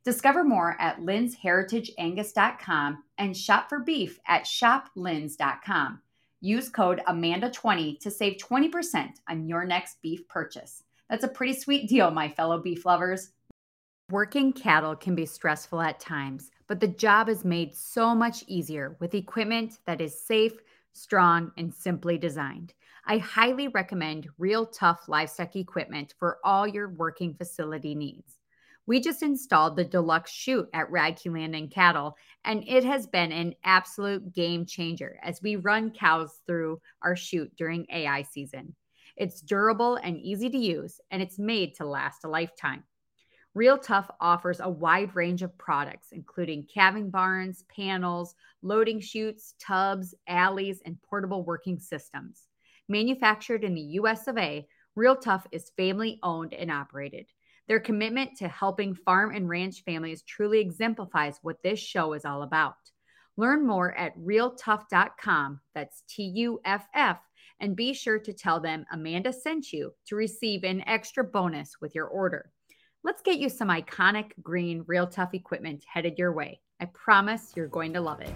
[0.04, 6.02] Discover more at linzheritageangus.com and shop for beef at shoplinz.com.
[6.40, 10.84] Use code AMANDA20 to save 20% on your next beef purchase.
[11.10, 13.32] That's a pretty sweet deal, my fellow beef lovers.
[14.10, 18.98] Working cattle can be stressful at times but the job is made so much easier
[19.00, 20.54] with equipment that is safe,
[20.94, 22.74] strong, and simply designed.
[23.06, 28.40] I highly recommend Real Tuff livestock equipment for all your working facility needs.
[28.86, 33.32] We just installed the deluxe chute at Radke Land and Cattle, and it has been
[33.32, 38.76] an absolute game changer as we run cows through our chute during AI season.
[39.16, 42.84] It's durable and easy to use, and it's made to last a lifetime.
[43.54, 50.14] Real Tuff offers a wide range of products, including calving barns, panels, loading chutes, tubs,
[50.28, 52.44] alleys, and portable working systems.
[52.88, 57.26] Manufactured in the US of A, Real Tuff is family owned and operated.
[57.68, 62.44] Their commitment to helping farm and ranch families truly exemplifies what this show is all
[62.44, 62.76] about.
[63.36, 67.20] Learn more at realtuff.com, that's T U F F,
[67.60, 71.94] and be sure to tell them Amanda sent you to receive an extra bonus with
[71.94, 72.52] your order.
[73.08, 76.60] Let's get you some iconic green Real Tuff equipment headed your way.
[76.82, 78.34] I promise you're going to love it.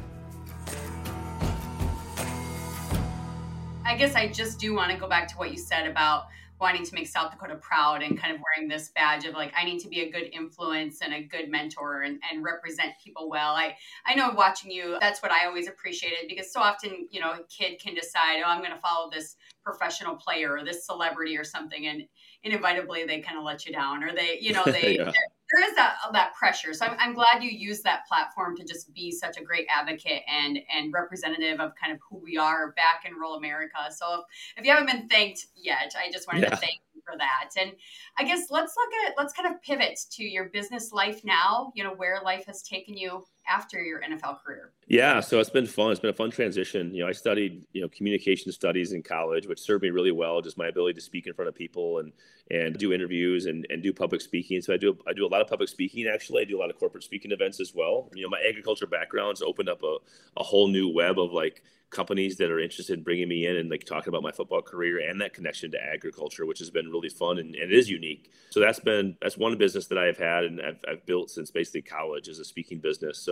[3.85, 6.27] I guess I just do want to go back to what you said about
[6.61, 9.65] wanting to make South Dakota proud and kind of wearing this badge of like I
[9.65, 13.53] need to be a good influence and a good mentor and, and represent people well.
[13.55, 17.31] I I know watching you, that's what I always appreciated because so often, you know,
[17.31, 21.35] a kid can decide, oh, I'm going to follow this professional player or this celebrity
[21.35, 22.03] or something, and
[22.43, 25.11] inevitably they kind of let you down or they, you know, they yeah
[25.51, 26.73] there is that that pressure.
[26.73, 30.21] So I'm, I'm glad you use that platform to just be such a great advocate
[30.27, 33.77] and and representative of kind of who we are back in rural America.
[33.89, 34.21] So if,
[34.57, 36.49] if you haven't been thanked yet, I just wanted yeah.
[36.51, 37.49] to thank you for that.
[37.59, 37.71] And
[38.17, 41.71] I guess let's look at let's kind of pivot to your business life now.
[41.75, 44.71] You know where life has taken you after your NFL career?
[44.87, 45.91] Yeah, so it's been fun.
[45.91, 46.93] It's been a fun transition.
[46.93, 50.41] You know, I studied you know communication studies in college, which served me really well.
[50.41, 52.11] Just my ability to speak in front of people and
[52.49, 54.61] and do interviews and, and do public speaking.
[54.61, 56.07] So I do I do a lot of public speaking.
[56.07, 58.09] Actually, I do a lot of corporate speaking events as well.
[58.13, 59.97] You know, my agriculture background's opened up a,
[60.37, 63.69] a whole new web of like companies that are interested in bringing me in and
[63.69, 67.09] like talking about my football career and that connection to agriculture, which has been really
[67.09, 68.31] fun and, and it is unique.
[68.49, 71.83] So that's been that's one business that I've had and I've, I've built since basically
[71.83, 73.19] college as a speaking business.
[73.19, 73.30] So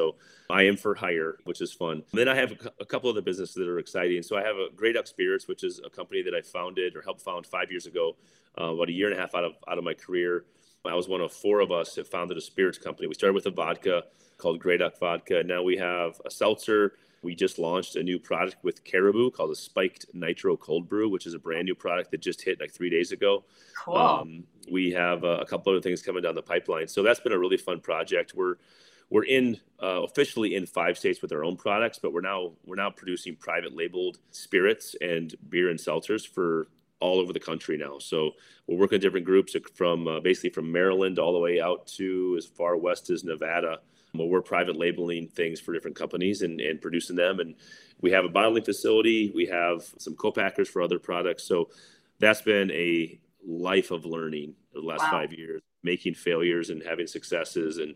[0.49, 2.03] I am for hire, which is fun.
[2.11, 4.23] And then I have a, a couple of the businesses that are exciting.
[4.23, 7.01] So I have a Gray Duck Spirits, which is a company that I founded or
[7.01, 8.15] helped found five years ago,
[8.59, 10.45] uh, about a year and a half out of out of my career.
[10.85, 13.07] I was one of four of us that founded a spirits company.
[13.07, 14.03] We started with a vodka
[14.37, 15.43] called Gray Duck Vodka.
[15.43, 19.55] Now we have a seltzer we just launched a new product with Caribou called the
[19.55, 22.89] Spiked Nitro Cold Brew, which is a brand new product that just hit like three
[22.89, 23.43] days ago.
[23.77, 23.97] Cool.
[23.97, 27.33] Um, we have uh, a couple other things coming down the pipeline, so that's been
[27.33, 28.33] a really fun project.
[28.35, 28.55] We're
[29.09, 32.75] we're in uh, officially in five states with our own products, but we're now we're
[32.75, 36.67] now producing private labeled spirits and beer and seltzers for
[36.99, 37.97] all over the country now.
[37.97, 38.31] So
[38.67, 42.35] we're working with different groups from uh, basically from Maryland all the way out to
[42.37, 43.79] as far west as Nevada
[44.13, 47.39] well, we're private labeling things for different companies and, and producing them.
[47.39, 47.55] And
[48.01, 49.31] we have a bottling facility.
[49.33, 51.43] We have some co-packers for other products.
[51.43, 51.69] So
[52.19, 55.11] that's been a life of learning the last wow.
[55.11, 57.95] five years, making failures and having successes and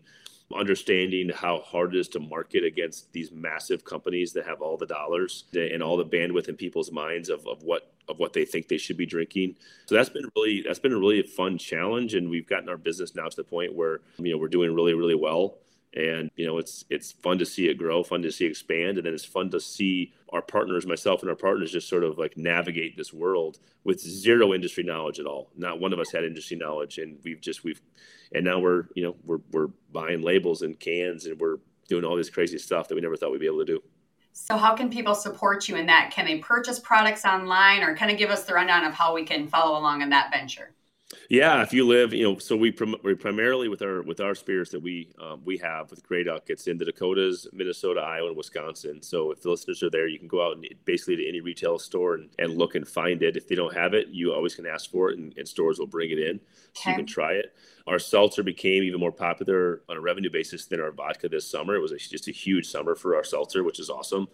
[0.54, 4.86] understanding how hard it is to market against these massive companies that have all the
[4.86, 8.68] dollars and all the bandwidth in people's minds of, of what of what they think
[8.68, 9.56] they should be drinking.
[9.86, 13.14] So that's been really that's been a really fun challenge and we've gotten our business
[13.14, 15.56] now to the point where you know we're doing really really well
[15.94, 18.98] and you know it's it's fun to see it grow fun to see expand.
[18.98, 22.18] And then it's fun to see our partners myself and our partners just sort of
[22.18, 25.50] like navigate this world with zero industry knowledge at all.
[25.56, 26.98] Not one of us had industry knowledge.
[26.98, 27.80] And we've just we've
[28.34, 32.16] and now we're you know we're, we're buying labels and cans and we're doing all
[32.16, 33.82] this crazy stuff that we never thought we'd be able to do.
[34.32, 36.10] So how can people support you in that?
[36.10, 39.24] Can they purchase products online or kind of give us the rundown of how we
[39.24, 40.74] can follow along in that venture
[41.28, 44.34] yeah, if you live, you know, so we, prim- we primarily with our with our
[44.34, 48.28] spirits that we um, we have with Gray Duck, it's in the Dakotas, Minnesota, Iowa,
[48.28, 49.02] and Wisconsin.
[49.02, 51.78] So if the listeners are there, you can go out and basically to any retail
[51.78, 53.36] store and, and look and find it.
[53.36, 55.86] If they don't have it, you always can ask for it, and, and stores will
[55.86, 56.40] bring it in,
[56.72, 56.90] so okay.
[56.90, 57.54] you can try it.
[57.86, 61.74] Our seltzer became even more popular on a revenue basis than our vodka this summer.
[61.74, 64.26] It was a, just a huge summer for our seltzer, which is awesome.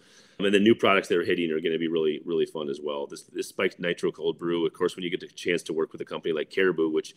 [0.45, 3.07] And the new products they're hitting are going to be really, really fun as well.
[3.07, 5.91] This, this spiked nitro cold brew, of course, when you get the chance to work
[5.91, 7.15] with a company like Caribou, which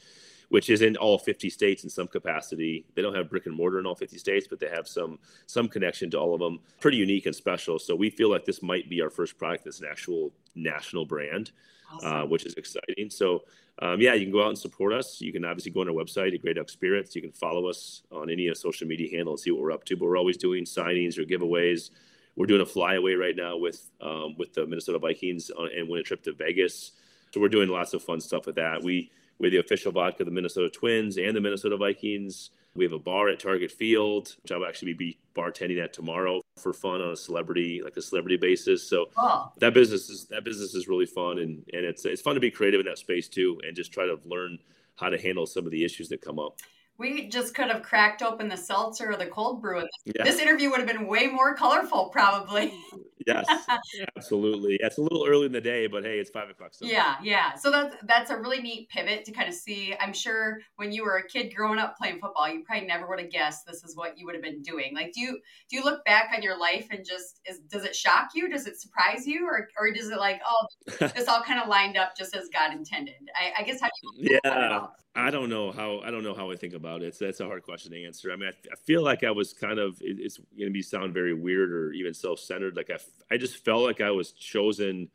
[0.48, 2.84] which is in all 50 states in some capacity.
[2.94, 5.68] They don't have brick and mortar in all 50 states, but they have some some
[5.68, 6.60] connection to all of them.
[6.80, 7.78] Pretty unique and special.
[7.78, 11.52] So we feel like this might be our first product that's an actual national brand,
[11.90, 12.12] uh, awesome.
[12.12, 13.10] uh, which is exciting.
[13.10, 13.44] So
[13.80, 15.20] um, yeah, you can go out and support us.
[15.20, 17.16] You can obviously go on our website at Gray Duck Spirits.
[17.16, 19.84] You can follow us on any of social media handle and see what we're up
[19.86, 19.96] to.
[19.96, 21.90] But we're always doing signings or giveaways
[22.36, 26.00] we're doing a flyaway right now with um, with the Minnesota Vikings on, and win
[26.00, 26.92] a trip to Vegas.
[27.32, 28.82] So we're doing lots of fun stuff with that.
[28.82, 32.50] We we're the official vodka of the Minnesota Twins and the Minnesota Vikings.
[32.76, 36.72] We have a bar at Target Field, which I'll actually be bartending at tomorrow for
[36.72, 38.88] fun on a celebrity like a celebrity basis.
[38.88, 39.52] So oh.
[39.58, 42.50] that business is that business is really fun and and it's it's fun to be
[42.50, 44.58] creative in that space too and just try to learn
[44.96, 46.58] how to handle some of the issues that come up.
[46.96, 49.82] We just could have cracked open the seltzer or the cold brew.
[50.04, 50.24] Yeah.
[50.24, 52.72] This interview would have been way more colorful, probably.
[53.26, 53.46] yes,
[54.16, 54.78] absolutely.
[54.80, 56.70] It's a little early in the day, but hey, it's five o'clock.
[56.72, 56.86] So.
[56.86, 57.54] Yeah, yeah.
[57.54, 59.94] So that's that's a really neat pivot to kind of see.
[60.00, 63.20] I'm sure when you were a kid growing up playing football, you probably never would
[63.20, 64.94] have guessed this is what you would have been doing.
[64.94, 67.96] Like, do you do you look back on your life and just is does it
[67.96, 68.48] shock you?
[68.48, 70.66] Does it surprise you, or or does it like oh
[71.14, 73.14] this all kind of lined up just as God intended?
[73.34, 74.86] I, I guess how do you yeah.
[75.16, 77.14] I don't know how I don't know how I think about it.
[77.14, 78.32] So that's a hard question to answer.
[78.32, 80.82] I mean, I, I feel like I was kind of it, it's going to be
[80.82, 82.76] sound very weird or even self-centered.
[82.76, 82.98] Like I,
[83.34, 85.08] I just felt like I was chosen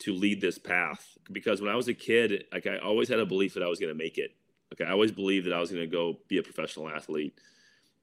[0.00, 3.26] to lead this path because when I was a kid, like I always had a
[3.26, 4.30] belief that I was going to make it.
[4.70, 7.34] Like I always believed that I was going to go be a professional athlete,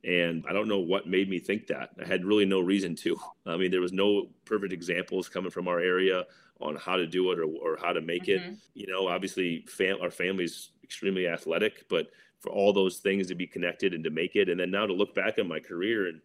[0.05, 1.89] And I don't know what made me think that.
[1.99, 3.17] I had really no reason to.
[3.47, 6.25] I mean, there was no perfect examples coming from our area
[6.61, 8.53] on how to do it or, or how to make mm-hmm.
[8.53, 8.57] it.
[8.75, 12.11] You know, obviously, fam- our family's extremely athletic, but
[12.45, 14.93] for all those things to be connected and to make it, and then now to
[14.93, 16.21] look back on my career and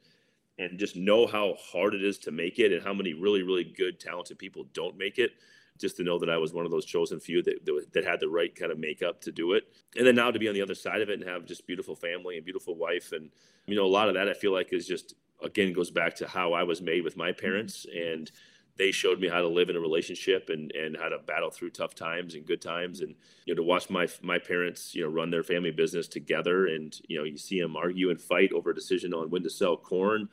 [0.58, 3.64] and just know how hard it is to make it and how many really really
[3.64, 5.32] good talented people don't make it
[5.78, 8.20] just to know that I was one of those chosen few that, that, that had
[8.20, 9.64] the right kind of makeup to do it.
[9.96, 11.96] And then now to be on the other side of it and have just beautiful
[11.96, 13.12] family and beautiful wife.
[13.12, 13.30] And,
[13.66, 16.28] you know, a lot of that I feel like is just, again, goes back to
[16.28, 17.86] how I was made with my parents.
[17.96, 18.30] And
[18.80, 21.68] they showed me how to live in a relationship and, and how to battle through
[21.68, 23.02] tough times and good times.
[23.02, 23.14] And,
[23.44, 26.98] you know, to watch my, my parents, you know, run their family business together and,
[27.06, 29.76] you know, you see them argue and fight over a decision on when to sell
[29.76, 30.30] corn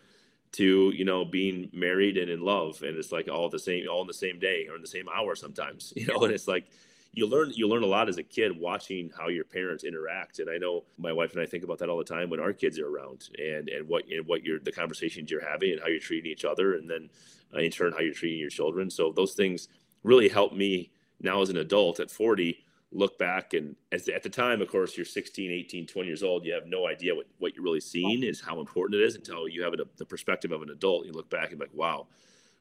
[0.53, 2.81] to you know being married and in love.
[2.81, 5.07] And it's like all the same all in the same day or in the same
[5.13, 6.67] hour sometimes you know and it's like
[7.11, 10.39] you learn you learn a lot as a kid watching how your parents interact.
[10.39, 12.53] And i know my wife and i think about that all the time when our
[12.53, 15.87] kids are around and and what and what you're the conversations you're having and how
[15.87, 16.75] you're treating each other.
[16.75, 17.09] And then
[17.53, 18.89] uh, in turn how you're treating your children.
[18.89, 19.67] So those things
[20.03, 24.29] really help me now as an adult at 40 look back and as at the
[24.29, 27.53] time of course you're 16 18 20 years old you have no idea what, what
[27.53, 30.61] you're really seeing is how important it is until you have a, the perspective of
[30.61, 31.05] an adult.
[31.05, 32.07] You look back and like wow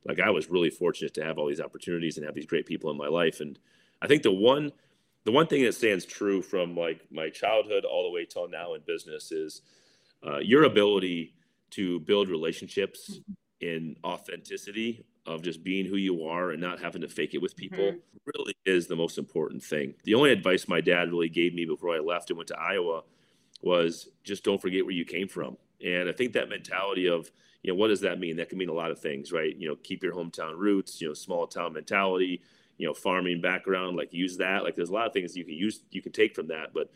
[0.05, 2.91] like i was really fortunate to have all these opportunities and have these great people
[2.91, 3.41] in my life.
[3.41, 3.59] And
[4.03, 4.73] i think the one
[5.25, 8.75] the one thing that stands true from like my childhood all the way till now
[8.75, 9.63] in business is
[10.27, 11.35] uh, your ability
[11.71, 13.33] to build relationships mm-hmm.
[13.61, 17.57] In authenticity of just being who you are and not having to fake it with
[17.57, 18.31] people mm-hmm.
[18.35, 19.95] really is the most important thing.
[20.05, 23.03] The only advice my dad really gave me before I left and went to Iowa
[23.63, 25.57] was just don't forget where you came from.
[25.85, 27.31] And I think that mentality of,
[27.63, 28.37] you know, what does that mean?
[28.37, 29.55] That can mean a lot of things, right?
[29.57, 32.43] You know, keep your hometown roots, you know, small town mentality,
[32.79, 34.63] you know, farming background, like use that.
[34.63, 36.73] Like there's a lot of things you can use, you can take from that.
[36.73, 36.91] But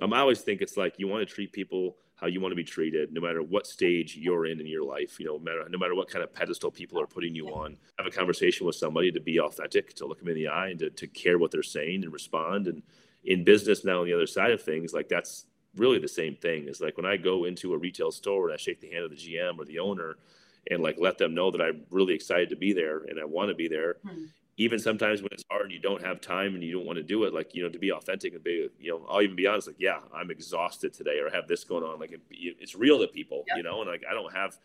[0.00, 2.56] um, I always think it's like you want to treat people how you want to
[2.56, 5.20] be treated, no matter what stage you're in in your life.
[5.20, 7.76] You know, no matter, no matter what kind of pedestal people are putting you on.
[7.98, 10.78] Have a conversation with somebody to be authentic, to look them in the eye, and
[10.80, 12.66] to, to care what they're saying and respond.
[12.66, 12.82] And
[13.24, 16.66] in business now, on the other side of things, like that's really the same thing.
[16.66, 19.10] Is like when I go into a retail store and I shake the hand of
[19.10, 20.16] the GM or the owner,
[20.70, 23.50] and like let them know that I'm really excited to be there and I want
[23.50, 23.96] to be there.
[24.04, 24.24] Hmm
[24.58, 27.02] even sometimes when it's hard and you don't have time and you don't want to
[27.02, 29.46] do it, like, you know, to be authentic and be, you know, I'll even be
[29.46, 32.00] honest, like, yeah, I'm exhausted today or I have this going on.
[32.00, 33.56] Like, it, it's real to people, yep.
[33.56, 34.58] you know, and like, I don't have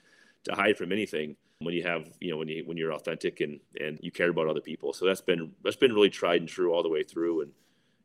[0.46, 3.60] to hide from anything when you have, you know, when you, when you're authentic and,
[3.80, 4.94] and you care about other people.
[4.94, 7.42] So that's been, that's been really tried and true all the way through.
[7.42, 7.52] And,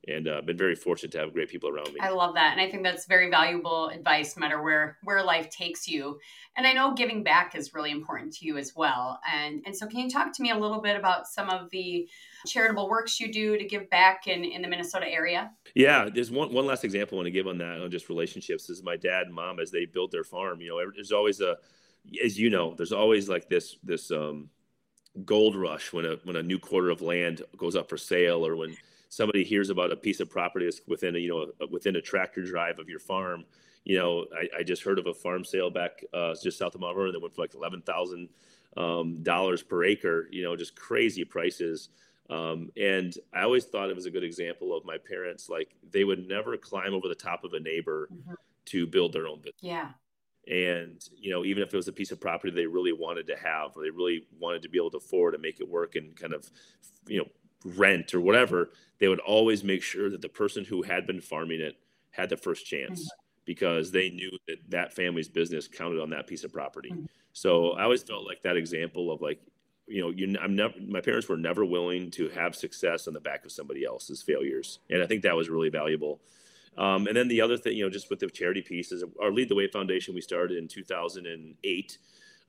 [0.09, 2.01] and uh, been very fortunate to have great people around me.
[2.01, 5.51] I love that, and I think that's very valuable advice, no matter where where life
[5.51, 6.19] takes you.
[6.57, 9.21] And I know giving back is really important to you as well.
[9.33, 12.09] And and so, can you talk to me a little bit about some of the
[12.47, 15.51] charitable works you do to give back in in the Minnesota area?
[15.75, 18.67] Yeah, there's one one last example I want to give on that on just relationships.
[18.67, 20.61] This is my dad and mom as they built their farm.
[20.61, 21.57] You know, there's always a,
[22.25, 24.51] as you know, there's always like this this um
[25.25, 28.57] gold rush when a when a new quarter of land goes up for sale or
[28.57, 28.77] when
[29.09, 32.01] somebody hears about a piece of property that's within a you know a, within a
[32.01, 33.45] tractor drive of your farm
[33.85, 36.81] you know i, I just heard of a farm sale back uh, just south of
[36.81, 38.29] mount vernon that went for like eleven thousand
[38.77, 41.89] um, dollars per acre you know just crazy prices.
[42.31, 46.05] Um, and i always thought it was a good example of my parents like they
[46.05, 48.35] would never climb over the top of a neighbor mm-hmm.
[48.67, 49.55] to build their own business.
[49.63, 49.93] Yeah.
[50.47, 53.37] And you know even if it was a piece of property they really wanted to
[53.37, 56.15] have or they really wanted to be able to afford and make it work and
[56.17, 56.51] kind of
[57.07, 57.29] you know
[57.65, 61.61] rent or whatever, they would always make sure that the person who had been farming
[61.61, 61.77] it
[62.11, 63.41] had the first chance mm-hmm.
[63.45, 66.91] because they knew that that family's business counted on that piece of property.
[66.91, 67.05] Mm-hmm.
[67.33, 69.41] So I always felt like that example of like,
[69.87, 73.21] you know, you, I'm never, my parents were never willing to have success on the
[73.21, 74.81] back of somebody else's failures.
[74.91, 76.21] And I think that was really valuable.
[76.77, 79.33] Um, and then the other thing, you know, just with the charity piece is our
[79.33, 81.99] Lead the Way Foundation, we started in 2008.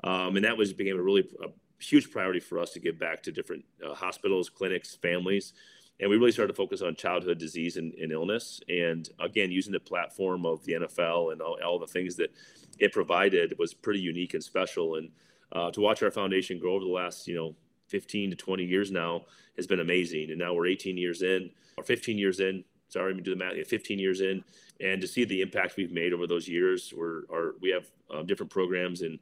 [0.03, 1.47] Um, and that was became a really a
[1.79, 5.53] huge priority for us to give back to different uh, hospitals, clinics, families.
[5.99, 8.61] And we really started to focus on childhood disease and, and, illness.
[8.69, 12.31] And again, using the platform of the NFL and all, all, the things that
[12.79, 14.95] it provided was pretty unique and special.
[14.95, 15.09] And
[15.51, 17.55] uh, to watch our foundation grow over the last, you know,
[17.87, 19.25] 15 to 20 years now
[19.57, 20.29] has been amazing.
[20.29, 22.63] And now we're 18 years in, or 15 years in.
[22.87, 23.67] Sorry, let me do the math.
[23.67, 24.43] 15 years in,
[24.79, 28.23] and to see the impact we've made over those years, we're, are, we have uh,
[28.23, 29.19] different programs in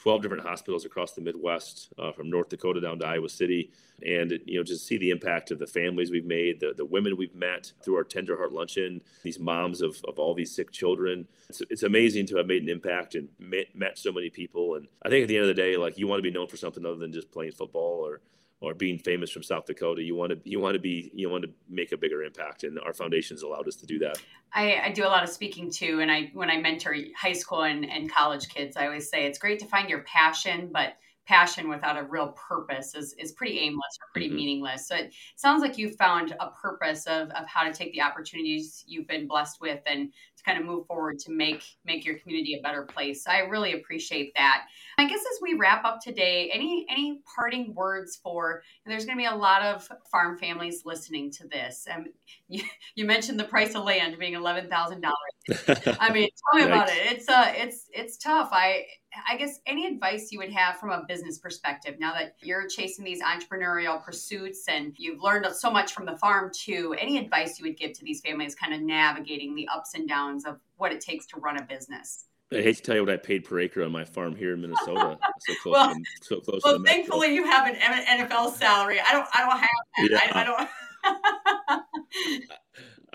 [0.00, 3.70] 12 different hospitals across the Midwest, uh, from North Dakota down to Iowa City.
[4.02, 7.18] And, you know, just see the impact of the families we've made, the, the women
[7.18, 11.28] we've met through our Tender Heart Luncheon, these moms of, of all these sick children.
[11.50, 14.76] It's, it's amazing to have made an impact and met, met so many people.
[14.76, 16.48] And I think at the end of the day, like, you want to be known
[16.48, 18.22] for something other than just playing football or,
[18.60, 20.02] or being famous from South Dakota.
[20.02, 22.78] You want to you want to be you want to make a bigger impact, and
[22.80, 24.20] our foundation's allowed us to do that.
[24.52, 27.62] I, I, do a lot of speaking too, and I when I mentor high school
[27.62, 30.94] and, and college kids, I always say it's great to find your passion, but
[31.30, 34.36] passion without a real purpose is, is pretty aimless or pretty mm-hmm.
[34.36, 34.88] meaningless.
[34.88, 38.84] So it sounds like you found a purpose of, of how to take the opportunities
[38.88, 42.56] you've been blessed with and to kind of move forward to make make your community
[42.58, 43.22] a better place.
[43.22, 44.64] So I really appreciate that.
[44.98, 49.22] I guess as we wrap up today, any any parting words for there's going to
[49.22, 51.86] be a lot of farm families listening to this.
[51.94, 52.06] Um,
[52.48, 52.64] you,
[52.96, 55.96] you mentioned the price of land being eleven thousand dollars.
[56.00, 56.98] I mean, tell me about it.
[57.12, 58.48] It's uh it's it's tough.
[58.50, 58.86] I
[59.28, 63.04] I guess any advice you would have from a business perspective now that you're chasing
[63.04, 67.64] these entrepreneurial pursuits and you've learned so much from the farm too, any advice you
[67.66, 71.00] would give to these families kind of navigating the ups and downs of what it
[71.00, 72.26] takes to run a business?
[72.52, 74.60] I hate to tell you what I paid per acre on my farm here in
[74.60, 75.18] Minnesota.
[75.42, 76.60] So close, well, to, so close.
[76.62, 77.44] Well, thankfully metro.
[77.44, 77.76] you have an
[78.20, 79.00] NFL salary.
[79.00, 79.26] I don't.
[79.34, 80.10] I don't have that.
[80.10, 80.20] Yeah.
[80.34, 80.68] I,
[81.56, 82.52] I don't.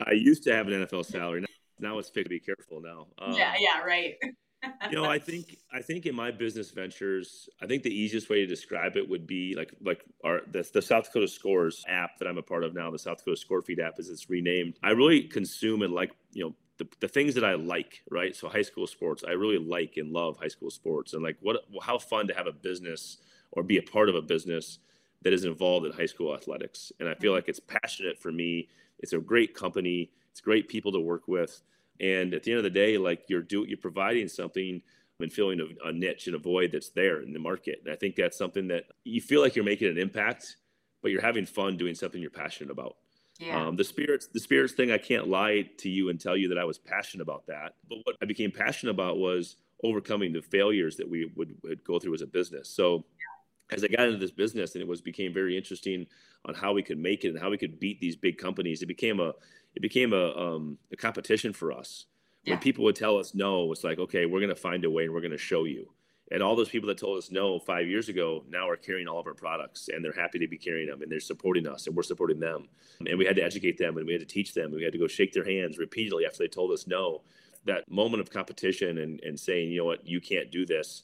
[0.08, 1.46] I used to have an NFL salary.
[1.80, 2.32] Now it's fixed.
[2.32, 3.06] Be careful now.
[3.20, 3.54] Um, yeah.
[3.60, 3.82] Yeah.
[3.86, 4.16] Right
[4.90, 8.42] you know, I think I think in my business ventures, I think the easiest way
[8.42, 12.28] to describe it would be like like our the, the South Dakota Scores app that
[12.28, 14.76] I'm a part of now, the South Dakota Score Feed app, as it's renamed.
[14.84, 18.36] I really consume and like you know the, the things that I like, right?
[18.36, 21.66] So high school sports, I really like and love high school sports, and like what
[21.82, 23.18] how fun to have a business
[23.52, 24.80] or be a part of a business
[25.22, 27.38] that is involved in high school athletics, and I feel mm-hmm.
[27.38, 28.70] like it's passionate for me.
[29.00, 30.12] It's a great company.
[30.32, 31.62] It's great people to work with
[32.00, 34.82] and at the end of the day, like you're doing, you're providing something
[35.20, 37.82] and filling a, a, niche and a void that's there in the market.
[37.86, 40.58] And I think that's something that you feel like you're making an impact,
[41.02, 42.98] but you're having fun doing something you're passionate about.
[43.40, 43.68] Yeah.
[43.68, 46.58] Um, the spirits, the spirits thing, I can't lie to you and tell you that
[46.58, 47.76] I was passionate about that.
[47.90, 52.00] But what I became passionate about was overcoming the failures that we would, would go
[52.00, 52.70] through as a business.
[52.70, 53.06] So
[53.72, 56.06] as I got into this business and it was became very interesting
[56.46, 58.88] on how we could make it and how we could beat these big companies, it
[58.88, 59.34] became a
[59.76, 62.06] it became a um, a competition for us.
[62.46, 65.06] When people would tell us no, it's like okay, we're going to find a way
[65.06, 65.90] and we're going to show you.
[66.32, 69.20] And all those people that told us no five years ago now are carrying all
[69.20, 71.96] of our products and they're happy to be carrying them and they're supporting us and
[71.96, 72.68] we're supporting them.
[73.06, 74.94] And we had to educate them and we had to teach them and we had
[74.94, 77.22] to go shake their hands repeatedly after they told us no.
[77.66, 81.04] That moment of competition and, and saying, you know what, you can't do this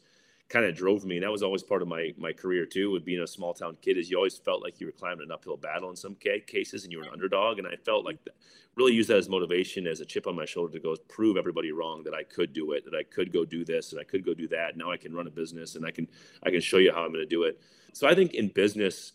[0.51, 1.15] kind of drove me.
[1.15, 3.77] And that was always part of my my career too, with being a small town
[3.81, 3.97] kid.
[3.97, 6.91] Is you always felt like you were climbing an uphill battle in some cases, and
[6.91, 7.57] you were an underdog.
[7.57, 8.35] And I felt like that,
[8.75, 11.71] really used that as motivation, as a chip on my shoulder to go prove everybody
[11.71, 14.25] wrong that I could do it, that I could go do this, and I could
[14.25, 14.77] go do that.
[14.77, 16.07] Now I can run a business, and I can
[16.43, 17.61] I can show you how I'm going to do it.
[17.93, 19.13] So I think in business,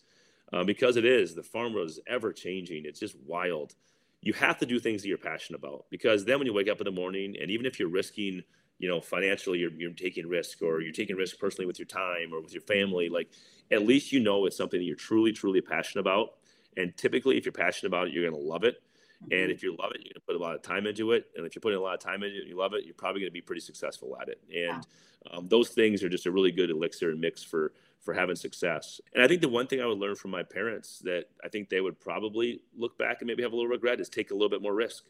[0.52, 2.84] uh, because it is the farm world is ever changing.
[2.86, 3.74] It's just wild.
[4.22, 6.80] You have to do things that you're passionate about because then when you wake up
[6.80, 8.42] in the morning, and even if you're risking
[8.78, 12.32] you know financially you're, you're taking risk or you're taking risk personally with your time
[12.32, 13.28] or with your family like
[13.70, 16.34] at least you know it's something that you're truly truly passionate about.
[16.76, 18.76] And typically if you're passionate about it you're going to love it.
[19.22, 19.50] And mm-hmm.
[19.50, 21.26] if you love it you're going to put a lot of time into it.
[21.36, 22.94] And if you're putting a lot of time into it and you love it you're
[22.94, 24.40] probably going to be pretty successful at it.
[24.54, 24.86] And
[25.32, 29.00] um, those things are just a really good elixir and mix for for having success.
[29.14, 31.68] And i think the one thing i would learn from my parents that i think
[31.68, 34.48] they would probably look back and maybe have a little regret is take a little
[34.48, 35.04] bit more risk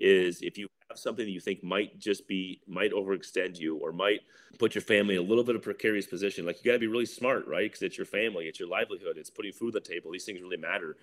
[0.00, 3.92] is if you have something that you think might just be might overextend you or
[3.92, 4.20] might
[4.58, 6.86] put your family in a little bit of precarious position like you got to be
[6.86, 7.70] really smart right?
[7.70, 10.40] Because it's your family it's your livelihood it's putting food on the table these things
[10.40, 10.96] really matter.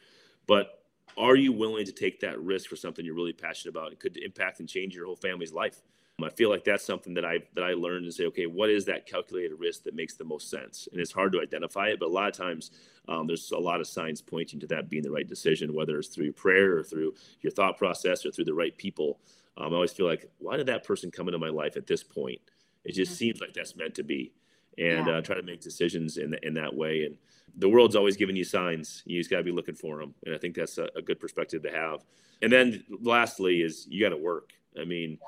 [0.48, 0.84] But
[1.18, 3.92] are you willing to take that risk for something you're really passionate about?
[3.92, 5.82] It could impact and change your whole family's life
[6.24, 8.86] I feel like that's something that I that I learned and say, okay, what is
[8.86, 10.88] that calculated risk that makes the most sense?
[10.92, 12.72] And it's hard to identify it, but a lot of times
[13.08, 16.08] um, there's a lot of signs pointing to that being the right decision, whether it's
[16.08, 19.20] through prayer or through your thought process or through the right people.
[19.58, 22.02] Um, I always feel like, why did that person come into my life at this
[22.02, 22.42] point?
[22.84, 23.18] It just mm-hmm.
[23.18, 24.34] seems like that's meant to be,
[24.80, 25.18] and yeah.
[25.18, 27.04] uh, try to make decisions in in that way.
[27.04, 27.16] And
[27.58, 29.04] the world's always giving you signs.
[29.06, 31.20] You just got to be looking for them, and I think that's a, a good
[31.20, 32.06] perspective to have.
[32.42, 34.54] And then lastly is you got to work.
[34.82, 35.20] I mean.
[35.22, 35.28] Yeah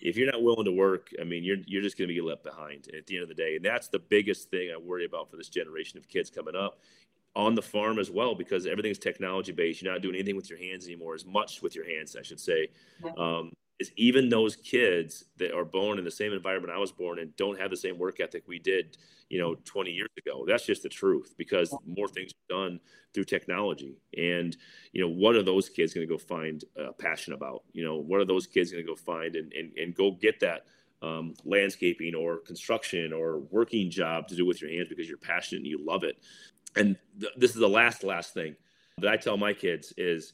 [0.00, 2.44] if you're not willing to work, I mean, you're you're just going to be left
[2.44, 3.56] behind at the end of the day.
[3.56, 6.80] And that's the biggest thing I worry about for this generation of kids coming up
[7.36, 9.82] on the farm as well, because everything's technology based.
[9.82, 12.40] You're not doing anything with your hands anymore, as much with your hands, I should
[12.40, 12.68] say.
[13.16, 17.18] Um, is even those kids that are born in the same environment I was born
[17.18, 18.96] in don't have the same work ethic we did,
[19.28, 20.44] you know, 20 years ago.
[20.46, 22.80] That's just the truth because more things are done
[23.14, 23.96] through technology.
[24.16, 24.56] And,
[24.92, 27.62] you know, what are those kids going to go find a passion about?
[27.72, 30.40] You know, what are those kids going to go find and, and, and go get
[30.40, 30.66] that
[31.00, 35.58] um, landscaping or construction or working job to do with your hands because you're passionate
[35.58, 36.18] and you love it.
[36.74, 38.56] And th- this is the last, last thing
[38.98, 40.32] that I tell my kids is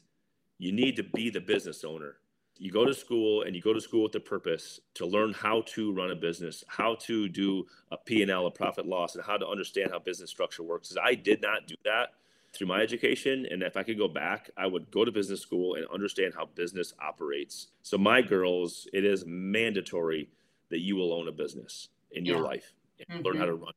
[0.57, 2.15] you need to be the business owner
[2.57, 5.61] you go to school and you go to school with the purpose to learn how
[5.61, 9.47] to run a business how to do a p&l a profit loss and how to
[9.47, 12.09] understand how business structure works because i did not do that
[12.55, 13.45] through my education.
[13.51, 16.45] And if I could go back, I would go to business school and understand how
[16.45, 17.67] business operates.
[17.83, 20.29] So, my girls, it is mandatory
[20.69, 22.33] that you will own a business in yeah.
[22.33, 22.73] your life
[23.07, 23.25] and mm-hmm.
[23.25, 23.73] learn how to run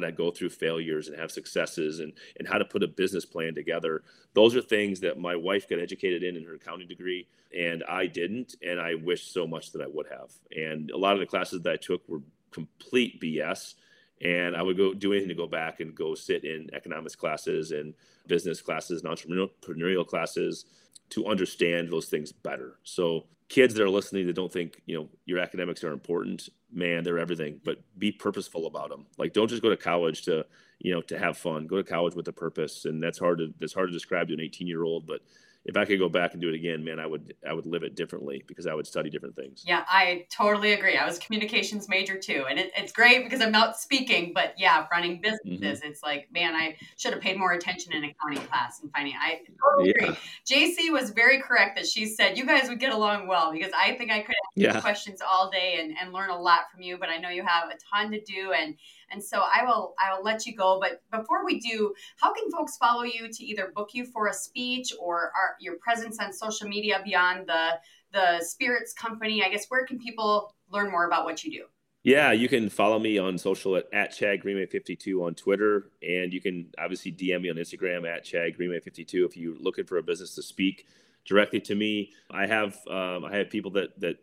[0.00, 3.54] to go through failures and have successes and, and how to put a business plan
[3.54, 4.02] together.
[4.34, 7.26] Those are things that my wife got educated in in her accounting degree,
[7.56, 8.56] and I didn't.
[8.66, 10.32] And I wish so much that I would have.
[10.56, 12.20] And a lot of the classes that I took were
[12.50, 13.74] complete BS.
[14.22, 17.72] And I would go do anything to go back and go sit in economics classes
[17.72, 17.92] and
[18.26, 20.64] business classes and entrepreneurial classes
[21.10, 22.78] to understand those things better.
[22.82, 27.04] So kids that are listening that don't think you know your academics are important man
[27.04, 30.44] they're everything but be purposeful about them like don't just go to college to
[30.78, 31.66] you know to have fun.
[31.66, 34.34] Go to college with a purpose and that's hard to that's hard to describe to
[34.34, 35.20] an 18 year old but
[35.66, 37.82] if I could go back and do it again, man, I would I would live
[37.82, 39.64] it differently because I would study different things.
[39.66, 40.96] Yeah, I totally agree.
[40.96, 44.86] I was communications major too, and it, it's great because I'm not speaking, but yeah,
[44.92, 45.90] running businesses, mm-hmm.
[45.90, 49.14] it's like man, I should have paid more attention in accounting class and finding.
[49.20, 50.04] I totally yeah.
[50.04, 50.16] agree.
[50.48, 53.96] JC was very correct that she said you guys would get along well because I
[53.96, 54.80] think I could ask yeah.
[54.80, 57.70] questions all day and, and learn a lot from you, but I know you have
[57.70, 58.76] a ton to do and
[59.10, 60.80] and so I will I will let you go.
[60.80, 64.34] But before we do, how can folks follow you to either book you for a
[64.34, 67.78] speech or our, your presence on social media beyond the
[68.12, 69.42] the spirits company?
[69.44, 71.64] I guess where can people learn more about what you do?
[72.02, 75.90] Yeah, you can follow me on social at, at Chad Greenway52 on Twitter.
[76.02, 79.98] And you can obviously DM me on Instagram at Chad Greenway52 if you're looking for
[79.98, 80.86] a business to speak
[81.24, 82.12] directly to me.
[82.30, 84.18] I have um, I have people that that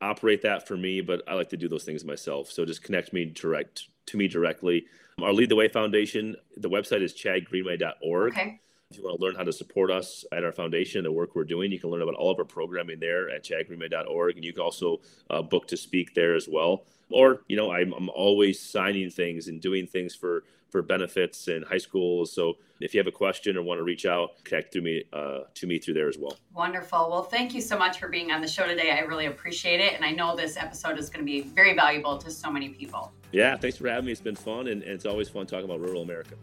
[0.00, 2.50] operate that for me, but I like to do those things myself.
[2.50, 4.86] So just connect me direct to me directly.
[5.20, 8.32] Our Lead the Way Foundation, the website is chadgreenway.org.
[8.32, 8.60] Okay.
[8.92, 11.44] If you want to learn how to support us at our foundation, the work we're
[11.44, 14.36] doing, you can learn about all of our programming there at chadgreenway.org.
[14.36, 16.84] And you can also uh, book to speak there as well.
[17.10, 21.62] Or, you know, I'm, I'm always signing things and doing things for for benefits in
[21.62, 22.32] high schools.
[22.32, 25.40] So if you have a question or want to reach out, connect to me uh,
[25.54, 26.36] to me through there as well.
[26.54, 27.10] Wonderful.
[27.10, 28.90] Well, thank you so much for being on the show today.
[28.90, 32.16] I really appreciate it, and I know this episode is going to be very valuable
[32.16, 33.12] to so many people.
[33.32, 34.12] Yeah, thanks for having me.
[34.12, 36.34] It's been fun, and, and it's always fun talking about rural America.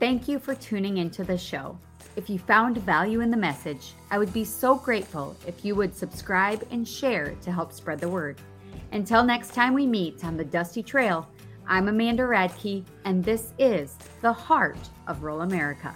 [0.00, 1.78] Thank you for tuning into the show.
[2.16, 5.94] If you found value in the message, I would be so grateful if you would
[5.94, 8.40] subscribe and share to help spread the word.
[8.92, 11.28] Until next time we meet on the Dusty Trail,
[11.68, 15.94] I'm Amanda Radke, and this is the heart of rural America.